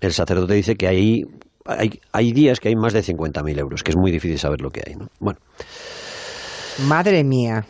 el 0.00 0.12
sacerdote 0.12 0.54
dice 0.54 0.74
que 0.74 0.88
hay, 0.88 1.22
hay, 1.64 2.00
hay 2.12 2.32
días 2.32 2.60
que 2.60 2.68
hay 2.68 2.76
más 2.76 2.92
de 2.92 3.02
50.000 3.02 3.58
euros, 3.58 3.82
que 3.82 3.90
es 3.90 3.96
muy 3.96 4.10
difícil 4.10 4.38
saber 4.38 4.60
lo 4.60 4.70
que 4.70 4.82
hay. 4.86 4.96
¿no? 4.96 5.06
Bueno, 5.18 5.38
Madre 6.86 7.24
mía. 7.24 7.64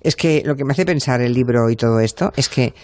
Es 0.00 0.16
que 0.16 0.42
lo 0.44 0.54
que 0.54 0.64
me 0.64 0.72
hace 0.72 0.84
pensar 0.84 1.20
el 1.20 1.32
libro 1.32 1.70
y 1.70 1.76
todo 1.76 2.00
esto 2.00 2.32
es 2.36 2.48
que 2.48 2.74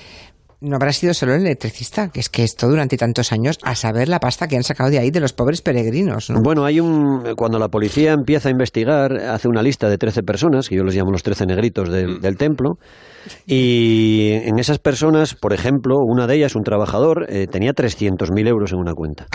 no 0.61 0.77
habrá 0.77 0.92
sido 0.92 1.14
solo 1.14 1.35
el 1.35 1.42
electricista, 1.42 2.11
que 2.11 2.20
es 2.20 2.29
que 2.29 2.44
esto 2.44 2.68
durante 2.68 2.96
tantos 2.96 3.33
años, 3.33 3.59
a 3.62 3.75
saber 3.75 4.09
la 4.09 4.20
pasta 4.20 4.46
que 4.46 4.57
han 4.57 4.62
sacado 4.62 4.90
de 4.90 4.99
ahí 4.99 5.11
de 5.11 5.20
los 5.20 5.33
pobres 5.33 5.62
peregrinos, 5.62 6.31
¿no? 6.31 6.40
Bueno, 6.42 6.64
hay 6.64 6.81
un. 6.81 7.35
Cuando 7.37 7.59
la 7.59 7.68
policía 7.68 8.12
empieza 8.12 8.49
a 8.49 8.53
investigar, 8.53 9.12
hace 9.12 9.49
una 9.49 9.62
lista 9.62 9.88
de 9.88 9.99
13 9.99 10.23
personas, 10.23 10.68
que 10.68 10.77
yo 10.77 10.85
les 10.85 10.94
llamo 10.94 11.11
los 11.11 11.23
13 11.23 11.46
negritos 11.46 11.90
del, 11.90 12.20
del 12.20 12.37
templo, 12.37 12.79
y 13.46 14.33
en 14.44 14.59
esas 14.59 14.79
personas, 14.79 15.35
por 15.35 15.53
ejemplo, 15.53 15.96
una 16.05 16.27
de 16.27 16.37
ellas, 16.37 16.55
un 16.55 16.62
trabajador, 16.62 17.27
eh, 17.29 17.46
tenía 17.46 17.73
300.000 17.73 18.49
euros 18.49 18.73
en 18.73 18.79
una 18.79 18.92
cuenta. 18.92 19.27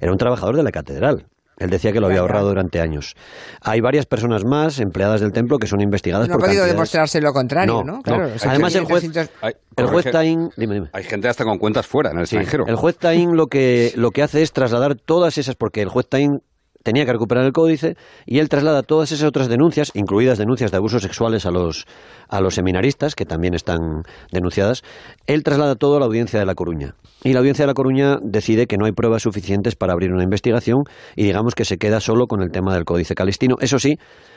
Era 0.00 0.12
un 0.12 0.18
trabajador 0.18 0.56
de 0.56 0.62
la 0.62 0.70
catedral. 0.70 1.26
Él 1.58 1.70
decía 1.70 1.92
que 1.92 2.00
lo 2.00 2.06
había 2.06 2.20
ahorrado 2.20 2.48
durante 2.48 2.80
años. 2.80 3.14
Hay 3.60 3.80
varias 3.80 4.06
personas 4.06 4.44
más, 4.44 4.80
empleadas 4.80 5.20
del 5.20 5.32
templo, 5.32 5.58
que 5.58 5.66
son 5.66 5.80
investigadas 5.80 6.28
No 6.28 6.34
ha 6.34 6.38
por 6.38 6.46
podido 6.46 6.62
cantidades- 6.62 6.72
demostrarse 6.74 7.20
lo 7.20 7.32
contrario, 7.32 7.72
No, 7.74 7.84
¿no? 7.84 7.92
no. 7.98 8.02
Claro, 8.02 8.30
o 8.34 8.38
sea, 8.38 8.50
Además, 8.50 8.72
que 8.72 8.78
el 8.80 8.84
juez- 8.84 9.02
300 9.10 9.30
Hay, 9.40 9.52
El 9.76 9.86
juez 9.86 10.10
Tain... 10.10 10.50
Dime, 10.56 10.74
dime. 10.74 10.90
hay 10.92 11.04
gente 11.04 11.28
hasta 11.28 11.44
con 11.44 11.58
cuentas 11.58 11.86
fuera, 11.86 12.10
en 12.10 12.18
el 12.18 12.26
Sí, 12.26 12.36
extranjero. 12.36 12.66
El 12.66 12.76
juez 12.76 12.96
Tain 12.98 13.36
lo 13.36 13.46
que, 13.46 13.92
lo 13.96 14.10
que 14.10 14.22
hace 14.22 14.42
es 14.42 14.52
trasladar 14.52 14.94
todas 14.96 15.38
esas, 15.38 15.54
porque 15.56 15.82
el 15.82 15.88
juez 15.88 16.08
Tain 16.08 16.40
tenía 16.84 17.04
que 17.04 17.12
recuperar 17.12 17.44
el 17.44 17.52
códice 17.52 17.96
y 18.26 18.38
él 18.38 18.48
traslada 18.48 18.82
todas 18.82 19.10
esas 19.10 19.26
otras 19.26 19.48
denuncias, 19.48 19.90
incluidas 19.94 20.38
denuncias 20.38 20.70
de 20.70 20.76
abusos 20.76 21.02
sexuales 21.02 21.46
a 21.46 21.50
los, 21.50 21.86
a 22.28 22.40
los 22.40 22.54
seminaristas, 22.54 23.16
que 23.16 23.24
también 23.24 23.54
están 23.54 24.02
denunciadas, 24.30 24.82
él 25.26 25.42
traslada 25.42 25.74
todo 25.74 25.96
a 25.96 26.00
la 26.00 26.06
audiencia 26.06 26.38
de 26.38 26.46
La 26.46 26.54
Coruña. 26.54 26.94
Y 27.24 27.32
la 27.32 27.40
audiencia 27.40 27.64
de 27.64 27.68
La 27.68 27.74
Coruña 27.74 28.18
decide 28.22 28.66
que 28.66 28.76
no 28.76 28.84
hay 28.84 28.92
pruebas 28.92 29.22
suficientes 29.22 29.74
para 29.74 29.94
abrir 29.94 30.12
una 30.12 30.22
investigación 30.22 30.84
y 31.16 31.24
digamos 31.24 31.54
que 31.54 31.64
se 31.64 31.78
queda 31.78 32.00
solo 32.00 32.26
con 32.26 32.42
el 32.42 32.52
tema 32.52 32.74
del 32.74 32.84
códice 32.84 33.14
calistino. 33.14 33.56
Eso 33.60 33.78
sí, 33.78 33.96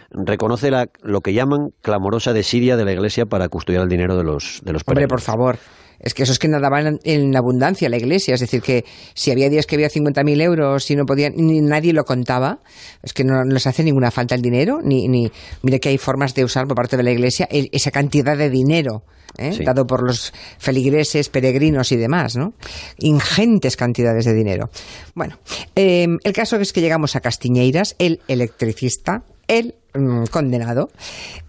reconoce 0.10 0.72
la, 0.72 0.88
lo 1.04 1.22
que 1.22 1.34
llaman 1.34 1.72
clamorosa 1.82 2.34
desidia 2.34 2.78
de 2.78 2.86
la 2.86 2.94
Iglesia 2.94 3.26
para 3.26 3.50
custodiar 3.50 3.84
el 3.84 3.90
dinero 3.90 4.16
de 4.16 4.24
los, 4.24 4.62
de 4.64 4.74
los 4.74 4.84
Hombre, 4.88 5.08
por 5.08 5.22
favor. 5.22 5.58
Es 6.00 6.14
que 6.14 6.24
eso 6.24 6.32
es 6.32 6.40
que 6.40 6.48
nadaban 6.48 7.00
en, 7.04 7.36
abundancia 7.36 7.90
la 7.90 7.98
iglesia. 7.98 8.36
Es 8.36 8.42
decir, 8.42 8.62
que 8.62 8.86
si 9.14 9.32
había 9.32 9.50
días 9.50 9.66
que 9.66 9.76
había 9.76 9.90
50.000 9.90 10.42
euros 10.42 10.90
y 10.92 10.96
no 10.96 11.06
podían, 11.06 11.34
ni 11.36 11.62
nadie 11.62 11.94
lo 11.94 12.06
contaba, 12.06 12.60
es 13.04 13.14
que 13.14 13.24
no 13.24 13.44
les 13.44 13.68
hace 13.68 13.84
ninguna 13.84 14.12
falta 14.12 14.36
el 14.36 14.42
dinero, 14.42 14.80
ni, 14.84 15.08
ni 15.08 15.32
mire 15.64 15.80
que 15.80 15.90
hay 15.90 15.98
formas 15.98 16.34
de 16.36 16.44
usar 16.44 16.68
por 16.68 16.76
parte 16.76 16.98
de 16.98 17.04
la 17.04 17.12
iglesia 17.12 17.48
esa 17.52 17.92
cantidad 17.92 18.38
de 18.38 18.50
dinero. 18.50 19.04
¿eh? 19.38 19.54
Sí. 19.54 19.64
dado 19.64 19.86
por 19.86 20.04
los 20.04 20.34
feligreses, 20.58 21.30
peregrinos 21.30 21.92
y 21.92 21.98
demás, 21.98 22.36
¿no? 22.36 22.54
Ingentes 23.00 23.76
cantidades 23.76 24.26
de 24.26 24.34
dinero. 24.34 24.70
Bueno, 25.14 25.38
eh, 25.76 26.08
el 26.24 26.34
caso 26.34 26.58
es 26.58 26.74
que 26.74 26.82
llegamos 26.82 27.16
a 27.16 27.22
Castiñeiras, 27.22 27.96
el 28.00 28.22
electricista, 28.28 29.24
el 29.48 29.76
mm, 29.94 30.26
condenado, 30.26 30.90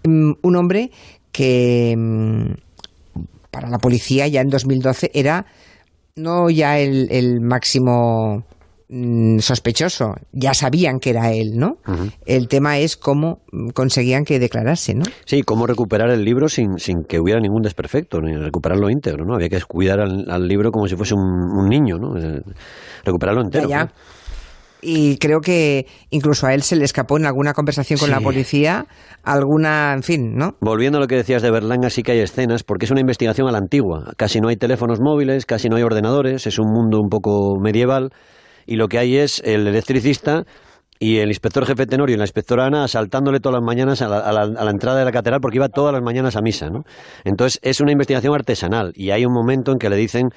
mm, 0.03 0.31
un 0.41 0.55
hombre 0.55 0.91
que 1.31 1.95
mm, 1.97 2.68
para 3.51 3.69
la 3.69 3.77
policía 3.77 4.27
ya 4.27 4.41
en 4.41 4.49
2012 4.49 5.11
era 5.13 5.45
no 6.15 6.49
ya 6.49 6.79
el, 6.79 7.07
el 7.11 7.39
máximo 7.41 8.43
mm, 8.89 9.39
sospechoso, 9.39 10.15
ya 10.31 10.53
sabían 10.53 10.99
que 10.99 11.11
era 11.11 11.31
él, 11.31 11.57
¿no? 11.57 11.77
El 12.25 12.47
tema 12.47 12.77
es 12.77 12.97
cómo 12.97 13.41
mm, 13.51 13.69
conseguían 13.69 14.25
que 14.25 14.39
declarase, 14.39 14.95
¿no? 14.95 15.05
Sí, 15.25 15.43
cómo 15.43 15.65
recuperar 15.65 16.09
el 16.09 16.23
libro 16.23 16.49
sin, 16.49 16.77
sin 16.77 17.03
que 17.03 17.19
hubiera 17.19 17.39
ningún 17.39 17.61
desperfecto, 17.61 18.19
ni 18.21 18.35
recuperarlo 18.35 18.89
íntegro, 18.89 19.25
¿no? 19.25 19.35
Había 19.35 19.49
que 19.49 19.61
cuidar 19.61 19.99
al, 20.01 20.29
al 20.29 20.47
libro 20.47 20.71
como 20.71 20.87
si 20.87 20.95
fuese 20.95 21.13
un, 21.13 21.21
un 21.21 21.69
niño, 21.69 21.97
¿no? 21.97 22.17
Eh, 22.17 22.41
Recuperarlo 23.03 23.41
entero. 23.41 23.69
Ya, 23.69 23.77
ya. 23.77 23.83
¿no? 23.85 23.91
Y 24.81 25.17
creo 25.17 25.39
que 25.41 25.85
incluso 26.09 26.47
a 26.47 26.53
él 26.53 26.61
se 26.61 26.75
le 26.77 26.85
escapó 26.85 27.17
en 27.17 27.25
alguna 27.25 27.53
conversación 27.53 27.99
con 27.99 28.07
Sí. 28.07 28.11
la 28.13 28.21
policía, 28.21 28.85
alguna, 29.23 29.93
en 29.93 30.03
fin, 30.03 30.35
¿no? 30.35 30.55
Volviendo 30.61 30.97
a 30.97 31.01
lo 31.01 31.07
que 31.07 31.15
decías 31.15 31.41
de 31.41 31.51
Berlanga, 31.51 31.89
sí 31.89 32.01
que 32.01 32.13
hay 32.13 32.19
escenas, 32.19 32.63
porque 32.63 32.85
es 32.85 32.91
una 32.91 33.01
investigación 33.01 33.47
a 33.47 33.51
la 33.51 33.57
antigua. 33.57 34.13
Casi 34.15 34.39
no 34.39 34.47
hay 34.47 34.55
teléfonos 34.55 34.99
móviles, 35.01 35.45
casi 35.45 35.67
no 35.67 35.75
hay 35.75 35.83
ordenadores, 35.83 36.47
es 36.47 36.59
un 36.59 36.71
mundo 36.71 36.99
un 37.01 37.09
poco 37.09 37.59
medieval, 37.61 38.11
y 38.65 38.75
lo 38.77 38.87
que 38.87 38.99
hay 38.99 39.17
es 39.17 39.41
el 39.43 39.67
electricista 39.67 40.43
y 40.99 41.17
el 41.19 41.29
inspector 41.29 41.65
jefe 41.65 41.85
Tenorio 41.87 42.15
y 42.15 42.17
la 42.17 42.25
inspectora 42.25 42.65
Ana 42.65 42.83
asaltándole 42.83 43.39
todas 43.39 43.55
las 43.55 43.63
mañanas 43.63 44.01
a 44.01 44.09
la, 44.09 44.19
a 44.19 44.31
la- 44.33 44.41
a 44.59 44.65
la 44.65 44.71
entrada 44.71 44.99
de 44.99 45.05
la 45.05 45.11
catedral 45.11 45.39
porque 45.41 45.55
iba 45.57 45.69
todas 45.69 45.93
las 45.93 46.01
mañanas 46.03 46.35
a 46.35 46.41
misa, 46.41 46.69
¿no? 46.69 46.83
Entonces 47.23 47.59
es 47.63 47.79
una 47.79 47.91
investigación 47.93 48.35
artesanal 48.35 48.91
y 48.95 49.11
hay 49.11 49.25
un 49.25 49.31
momento 49.33 49.71
en 49.71 49.79
que 49.79 49.89
le 49.89 49.95
dicen 49.95 50.29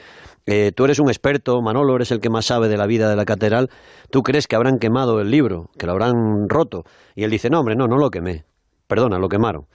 eh, 0.47 0.73
tú 0.75 0.85
eres 0.85 0.99
un 0.99 1.09
experto, 1.09 1.61
Manolo, 1.63 1.95
eres 1.97 2.11
el 2.11 2.21
que 2.21 2.31
más 2.31 2.47
sabe 2.47 2.69
de 2.69 2.77
la 2.77 2.87
vida 2.87 3.09
de 3.09 3.17
la 3.17 3.25
catedral, 3.25 3.71
¿tú 4.11 4.23
crees 4.23 4.47
que 4.47 4.57
habrán 4.57 4.79
quemado 4.79 5.21
el 5.21 5.31
libro, 5.31 5.71
que 5.79 5.87
lo 5.87 5.93
habrán 5.93 6.49
roto? 6.49 6.85
Y 7.15 7.23
él 7.25 7.31
dice, 7.31 7.49
no, 7.51 7.61
hombre, 7.61 7.77
no, 7.77 7.87
no 7.87 7.97
lo 7.97 8.11
quemé, 8.11 8.45
perdona, 8.89 9.19
lo 9.19 9.29
quemaron. 9.29 9.67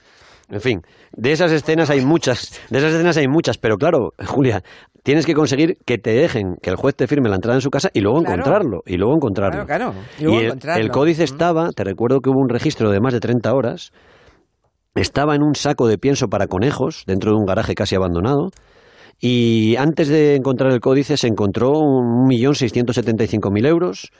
En 0.50 0.60
fin, 0.60 0.80
de 1.12 1.32
esas 1.32 1.52
escenas 1.52 1.90
hay 1.90 2.00
muchas, 2.04 2.58
de 2.70 2.78
esas 2.78 2.92
escenas 2.94 3.16
hay 3.18 3.28
muchas, 3.28 3.58
pero 3.58 3.76
claro, 3.76 4.14
Julia, 4.26 4.62
tienes 5.02 5.26
que 5.26 5.34
conseguir 5.34 5.76
que 5.84 5.98
te 5.98 6.10
dejen, 6.12 6.54
que 6.62 6.70
el 6.70 6.76
juez 6.76 6.94
te 6.96 7.06
firme 7.06 7.28
la 7.28 7.34
entrada 7.34 7.56
en 7.56 7.60
su 7.60 7.68
casa 7.70 7.90
y 7.92 8.00
luego 8.00 8.20
Claro. 8.20 8.36
encontrarlo, 8.40 8.80
y 8.86 8.96
luego 8.96 9.14
encontrarlo. 9.14 9.66
Claro, 9.66 9.92
claro, 9.92 10.04
y 10.18 10.22
luego 10.22 10.38
el, 10.40 10.46
encontrarlo. 10.46 10.82
el 10.84 10.90
códice 10.90 11.24
estaba, 11.24 11.68
te 11.72 11.84
recuerdo 11.84 12.20
que 12.20 12.30
hubo 12.30 12.40
un 12.40 12.48
registro 12.48 12.90
de 12.90 13.00
más 13.00 13.12
de 13.12 13.20
30 13.20 13.52
horas, 13.52 13.92
estaba 14.94 15.34
en 15.34 15.42
un 15.42 15.54
saco 15.54 15.86
de 15.86 15.98
pienso 15.98 16.28
para 16.28 16.46
conejos, 16.46 17.04
dentro 17.06 17.32
de 17.32 17.36
un 17.36 17.44
garaje 17.44 17.74
casi 17.74 17.94
abandonado, 17.94 18.48
y 19.20 19.76
antes 19.76 20.08
de 20.08 20.34
encontrar 20.36 20.72
el 20.72 20.80
códice 20.80 21.16
se 21.16 21.26
encontró 21.26 21.72
un 21.72 22.26
millón 22.26 22.54
seiscientos 22.54 22.96
setenta 22.96 23.24
y 23.24 23.26
cinco 23.26 23.50
mil 23.50 23.66
euros, 23.66 24.10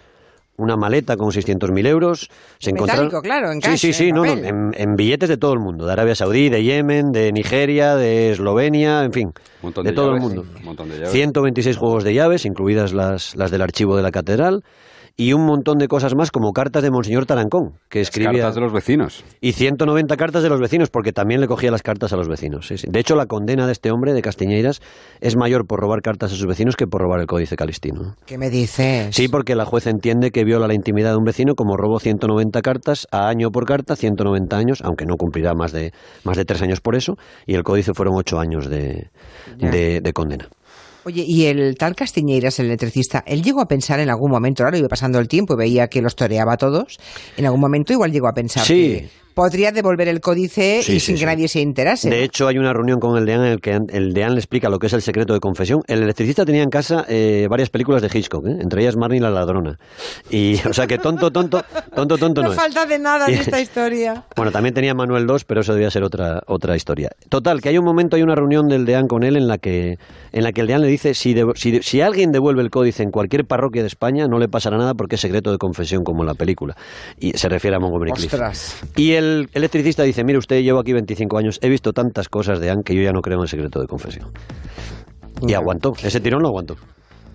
una 0.59 0.77
maleta 0.77 1.17
con 1.17 1.31
600.000 1.31 1.87
euros. 1.87 2.29
Se 2.59 2.71
encontraron... 2.71 3.09
Claro, 3.23 3.51
en 3.51 3.63
Sí, 3.63 3.69
cash, 3.71 3.79
sí, 3.79 3.93
sí, 3.93 4.09
en 4.09 4.15
no, 4.17 4.25
no, 4.25 4.33
en, 4.33 4.71
en 4.75 4.95
billetes 4.97 5.29
de 5.29 5.37
todo 5.39 5.53
el 5.55 5.61
mundo, 5.61 5.87
de 5.87 5.93
Arabia 5.93 6.15
Saudí, 6.15 6.51
de 6.51 6.63
Yemen, 6.63 7.11
de 7.13 7.33
Nigeria, 7.33 7.95
de 7.97 8.33
Eslovenia, 8.33 9.05
en 9.05 9.13
fin, 9.13 9.29
Un 9.29 9.33
montón 9.63 9.85
de, 9.85 9.91
de 9.91 9.97
todo 9.97 10.11
el 10.11 10.21
llaves, 10.21 10.23
mundo. 10.37 10.45
un 10.59 10.65
montón 10.65 10.89
de 10.91 10.97
llaves. 10.97 11.11
126 11.13 11.77
juegos 11.77 12.05
de 12.05 12.13
llaves, 12.15 12.45
incluidas 12.45 12.93
las, 12.93 13.35
las 13.37 13.51
del 13.51 13.63
archivo 13.63 13.97
de 13.97 14.03
la 14.03 14.11
catedral, 14.11 14.63
y 15.21 15.33
un 15.33 15.45
montón 15.45 15.79
de 15.79 15.89
cosas 15.89 16.15
más 16.15 16.31
como 16.31 16.53
cartas 16.53 16.85
de 16.85 16.93
Monseñor 16.93 17.27
Tarancón, 17.27 17.73
que 17.89 17.99
Las 17.99 18.09
escribía... 18.09 18.31
cartas 18.31 18.55
de 18.55 18.61
los 18.61 18.73
vecinos. 18.73 19.25
Y 19.41 19.51
190 19.51 20.17
cartas 20.17 20.45
de 20.45 20.49
los 20.49 20.61
vecinos, 20.61 20.91
porque 20.91 21.13
también 21.13 21.41
le 21.41 21.49
cogía 21.49 21.73
las 21.73 21.83
cartas 21.83 22.13
a 22.13 22.17
los 22.17 22.29
vecinos. 22.29 22.69
sí, 22.69 22.79
sí. 22.79 22.87
De 22.89 23.01
hecho, 23.01 23.17
la 23.17 23.27
condena 23.27 23.67
de 23.67 23.73
este 23.73 23.91
hombre, 23.91 24.13
de 24.15 24.23
Castiñeiras, 24.23 24.81
es 25.21 25.37
mayor 25.37 25.67
por 25.67 25.81
robar 25.81 26.03
cartas 26.03 26.33
a 26.33 26.37
sus 26.37 26.47
vecinos 26.47 26.77
que 26.77 26.87
por 26.87 27.03
robar 27.03 27.19
el 27.19 27.27
Códice 27.27 27.57
Calistino. 27.57 28.15
¿Qué 28.27 28.39
me 28.39 28.49
dices? 28.49 29.13
Sí, 29.15 29.27
porque 29.27 29.57
la 29.57 29.65
jueza 29.65 29.91
entiende 29.91 30.31
que 30.31 30.45
viola 30.45 30.69
la 30.69 30.75
intimidad 30.75 31.11
de 31.11 31.17
un 31.17 31.25
vecino 31.25 31.55
como 31.57 31.77
robo 31.77 31.99
190 31.99 32.63
cartas 32.63 33.09
a 33.11 33.29
año 33.29 33.51
por 33.51 33.65
carta, 33.67 33.97
190 33.97 34.57
años, 34.57 34.83
aunque 34.85 35.05
no 35.05 35.17
cumplirá 35.17 35.53
más 35.55 35.73
de, 35.73 35.91
más 36.23 36.37
de 36.37 36.45
tres 36.45 36.63
años 36.63 36.81
por 36.81 36.95
eso, 36.95 37.15
y 37.45 37.55
el 37.57 37.65
códice 37.65 37.93
fueron 37.93 38.15
ocho 38.17 38.39
años 38.39 38.71
de, 38.71 39.11
de 39.57 40.13
condena. 40.15 40.49
Oye, 41.09 41.25
y 41.27 41.47
el 41.47 41.75
tal 41.79 41.95
Castiñeiras, 41.97 42.59
el 42.59 42.67
electricista, 42.67 43.25
él 43.27 43.43
llegó 43.43 43.63
a 43.63 43.67
pensar 43.67 43.99
en 43.99 44.11
algún 44.11 44.31
momento, 44.31 44.63
ahora 44.63 44.77
iba 44.77 44.89
pasando 44.89 45.19
el 45.19 45.27
tiempo 45.27 45.55
y 45.55 45.57
veía 45.57 45.89
que 45.89 46.03
los 46.03 46.15
toreaba 46.15 46.53
a 46.53 46.57
todos, 46.59 46.99
en 47.39 47.47
algún 47.47 47.63
momento 47.63 47.95
igual 47.95 48.13
llegó 48.13 48.29
a 48.29 48.35
pensar 48.35 48.63
Sí. 48.67 48.75
que 48.75 49.09
podría 49.39 49.71
devolver 49.71 50.09
el 50.09 50.21
códice 50.21 50.81
Sí, 50.83 50.95
y 50.97 51.01
sí, 51.01 51.07
sin 51.07 51.17
sí. 51.17 51.21
que 51.21 51.27
nadie 51.27 51.47
se 51.47 51.63
enterase. 51.63 52.11
De 52.11 52.25
hecho, 52.25 52.49
hay 52.49 52.59
una 52.59 52.73
reunión 52.73 52.99
con 52.99 53.17
el 53.17 53.25
deán 53.25 53.43
en 53.45 53.53
el 53.53 53.61
que 53.61 53.79
el 53.91 54.13
deán 54.13 54.33
le 54.35 54.41
explica 54.41 54.69
lo 54.69 54.81
que 54.81 54.89
es 54.89 54.93
el 54.95 55.01
secreto 55.01 55.33
de 55.33 55.39
confesión. 55.39 55.83
El 55.87 56.03
electricista 56.03 56.45
tenía 56.45 56.65
en 56.65 56.71
casa 56.71 57.05
eh, 57.09 57.47
varias 57.49 57.71
películas 57.71 58.03
de 58.03 58.11
Hitchcock, 58.13 58.45
¿eh? 58.49 58.57
entre 58.61 58.83
ellas 58.83 58.97
Marnie 58.97 59.21
la 59.21 59.31
ladrona. 59.31 59.79
Y, 60.29 60.57
o 60.69 60.73
sea 60.73 60.89
que 60.89 60.99
tonto, 60.99 61.31
tonto, 61.31 61.63
tonto, 61.95 62.19
tonto 62.19 62.43
no, 62.43 62.49
no 62.49 62.53
es. 62.53 62.61
falta 62.61 62.85
de 62.85 62.99
nada 62.99 63.29
en 63.29 63.35
esta 63.35 63.61
historia. 63.61 64.25
Bueno, 64.35 64.51
también 64.51 64.75
tenía 64.75 64.93
Manuel 64.93 65.25
II, 65.29 65.37
pero 65.47 65.61
eso 65.61 65.73
debía 65.73 65.91
ser 65.93 66.03
otra, 66.03 66.43
otra 66.49 66.75
historia. 66.75 67.11
Total, 67.29 67.61
que 67.61 67.69
hay 67.69 67.79
un 67.79 67.85
momento, 67.85 68.17
hay 68.17 68.23
una 68.23 68.35
reunión 68.35 68.67
del 68.67 68.87
deán 68.87 69.07
con 69.07 69.23
él 69.23 69.37
en 69.37 69.47
la 69.47 69.59
que, 69.59 69.99
en 70.33 70.43
la 70.43 70.51
que 70.51 70.63
el 70.63 70.67
deán 70.67 70.83
le 70.83 70.89
dice, 70.89 71.15
si, 71.15 71.37
si, 71.55 71.81
si 71.81 72.01
alguien 72.01 72.33
devuelve 72.33 72.63
el 72.63 72.71
códice 72.71 73.05
en 73.05 73.13
cualquier 73.13 73.45
parroquia 73.45 73.83
de 73.83 73.89
España, 73.89 74.27
no 74.27 74.41
le 74.41 74.49
pasará 74.49 74.79
nada 74.79 74.95
porque 74.95 75.15
es 75.15 75.21
secreto 75.21 75.53
de 75.53 75.59
confesión 75.59 76.03
como 76.03 76.25
en 76.25 76.27
la 76.27 76.35
película. 76.35 76.77
Y 77.21 77.39
se 77.39 77.49
refiere 77.49 77.77
a 77.77 77.79
Montgomery 77.79 78.11
Clift. 78.11 78.35
Ostras. 78.35 78.83
Y 78.97 79.13
el 79.13 79.28
electricista 79.53 80.03
dice, 80.03 80.25
mire 80.25 80.39
usted, 80.39 80.63
llevo 80.63 80.81
aquí 80.81 80.93
25 80.93 81.39
años, 81.39 81.59
he 81.63 81.69
visto 81.69 81.93
tantas 81.93 82.29
cosas 82.29 82.61
de 82.61 82.71
Anne 82.71 82.83
que 82.85 82.95
yo 82.95 83.03
ya 83.03 83.13
no 83.13 83.21
creo 83.21 83.37
en 83.37 83.43
el 83.43 83.49
secreto 83.49 83.81
de 83.81 83.87
confesión. 83.87 84.31
Y 85.47 85.55
aguantó, 85.55 85.93
ese 86.03 86.21
tirón 86.21 86.43
lo 86.43 86.49
aguantó. 86.49 86.77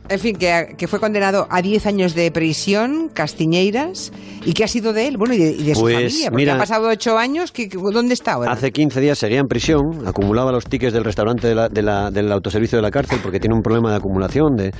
En 0.09 0.19
fin, 0.19 0.35
que, 0.35 0.75
que 0.77 0.87
fue 0.87 0.99
condenado 0.99 1.47
a 1.49 1.61
10 1.61 1.85
años 1.87 2.13
de 2.13 2.29
prisión, 2.29 3.09
Castiñeiras. 3.13 4.11
¿Y 4.45 4.53
qué 4.53 4.65
ha 4.65 4.67
sido 4.67 4.91
de 4.91 5.07
él? 5.07 5.15
Bueno, 5.17 5.33
y 5.33 5.37
de, 5.37 5.51
y 5.51 5.63
de 5.63 5.75
su 5.75 5.81
Pues, 5.81 5.95
familia. 5.95 6.25
Porque 6.29 6.35
mira, 6.35 6.55
ha 6.55 6.57
pasado 6.57 6.89
8 6.89 7.17
años. 7.17 7.51
¿qué- 7.53 7.69
qué- 7.69 7.77
¿Dónde 7.77 8.13
está 8.13 8.33
ahora? 8.33 8.51
Hace 8.51 8.71
15 8.71 8.99
días 8.99 9.17
seguía 9.17 9.39
en 9.39 9.47
prisión, 9.47 10.05
acumulaba 10.05 10.51
los 10.51 10.65
tickets 10.65 10.91
del 10.93 11.05
restaurante 11.05 11.47
de 11.47 11.55
la- 11.55 11.69
de 11.69 11.81
la- 11.81 12.11
del 12.11 12.29
autoservicio 12.31 12.77
de 12.77 12.81
la 12.81 12.91
cárcel 12.91 13.19
porque 13.23 13.39
tiene 13.39 13.55
un 13.55 13.61
problema 13.61 13.91
de 13.91 13.97
acumulación. 13.97 14.55
De, 14.57 14.71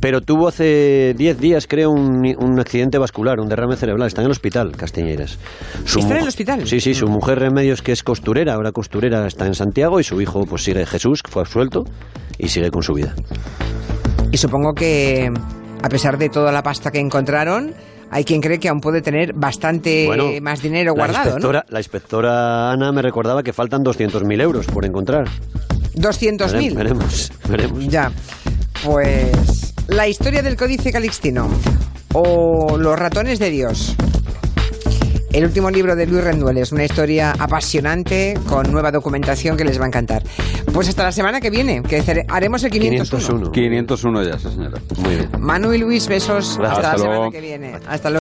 pero 0.00 0.22
tuvo 0.22 0.48
hace 0.48 1.14
10 1.16 1.38
días, 1.38 1.66
creo, 1.68 1.90
un, 1.90 2.22
un 2.38 2.58
accidente 2.58 2.96
vascular, 2.98 3.38
un 3.38 3.48
derrame 3.48 3.76
cerebral. 3.76 4.06
Está 4.08 4.22
en 4.22 4.26
el 4.26 4.32
hospital, 4.32 4.72
Castiñeiras. 4.76 5.38
Su 5.84 5.98
¿Está 6.00 6.14
en 6.14 6.22
el 6.22 6.28
hospital? 6.28 6.66
Sí, 6.66 6.80
sí, 6.80 6.94
su 6.94 7.06
mujer 7.06 7.38
Remedios, 7.38 7.82
que 7.82 7.92
es 7.92 8.02
costurera, 8.02 8.54
ahora 8.54 8.72
costurera, 8.72 9.26
está 9.26 9.46
en 9.46 9.54
Santiago 9.54 10.00
y 10.00 10.04
su 10.04 10.20
hijo, 10.22 10.44
pues 10.46 10.64
sigue 10.64 10.86
Jesús, 10.86 11.22
que 11.22 11.30
fue 11.30 11.42
absuelto 11.42 11.84
y 12.38 12.48
sigue 12.48 12.70
con 12.70 12.82
su 12.82 12.94
vida. 12.94 13.14
Y 14.32 14.36
supongo 14.36 14.74
que, 14.74 15.30
a 15.82 15.88
pesar 15.88 16.18
de 16.18 16.28
toda 16.28 16.52
la 16.52 16.62
pasta 16.62 16.90
que 16.90 17.00
encontraron, 17.00 17.74
hay 18.10 18.24
quien 18.24 18.40
cree 18.40 18.58
que 18.58 18.68
aún 18.68 18.80
puede 18.80 19.02
tener 19.02 19.32
bastante 19.34 20.06
Bueno, 20.06 20.30
más 20.40 20.62
dinero 20.62 20.92
la 20.94 20.98
guardado, 20.98 21.26
inspectora, 21.26 21.64
La 21.68 21.78
inspectora 21.78 22.72
Ana 22.72 22.92
me 22.92 23.02
recordaba 23.02 23.42
que 23.42 23.52
faltan 23.52 23.84
200.000 23.84 24.40
euros 24.40 24.66
por 24.66 24.84
encontrar. 24.84 25.26
¿no? 25.94 26.10
200.000. 26.10 26.74
Veremos, 26.74 27.32
veremos. 27.48 27.86
Ya. 27.88 28.10
Pues 28.84 29.74
la 29.88 30.08
historia 30.08 30.42
del 30.42 30.56
Códice 30.56 30.92
Calixtino 30.92 31.48
o 32.12 32.76
Los 32.78 32.98
ratones 32.98 33.38
de 33.38 33.50
Dios. 33.50 33.96
El 35.32 35.44
último 35.44 35.70
libro 35.70 35.94
de 35.94 36.06
Luis 36.06 36.24
Rendueles, 36.24 36.72
una 36.72 36.84
historia 36.84 37.32
apasionante 37.38 38.34
con 38.48 38.70
nueva 38.72 38.90
documentación 38.90 39.56
que 39.56 39.64
les 39.64 39.78
va 39.78 39.84
a 39.84 39.86
encantar. 39.86 40.24
Pues 40.72 40.88
hasta 40.88 41.04
la 41.04 41.12
semana 41.12 41.40
que 41.40 41.50
viene, 41.50 41.82
que 41.84 42.24
haremos 42.28 42.64
el 42.64 42.70
501. 42.72 43.52
501. 43.52 43.52
501 43.52 44.22
ya, 44.24 44.38
sí, 44.38 44.48
señora. 44.50 44.78
Muy 44.98 45.14
bien. 45.16 45.28
Manu 45.38 45.72
y 45.72 45.78
Luis, 45.78 46.08
besos. 46.08 46.56
Gracias. 46.58 46.78
Hasta 46.78 46.82
la 46.82 46.88
Hasta 46.88 46.98
semana 46.98 47.16
luego. 47.16 47.30
que 47.30 47.40
viene. 47.40 47.74
Hasta 47.74 47.86
luego. 47.86 48.00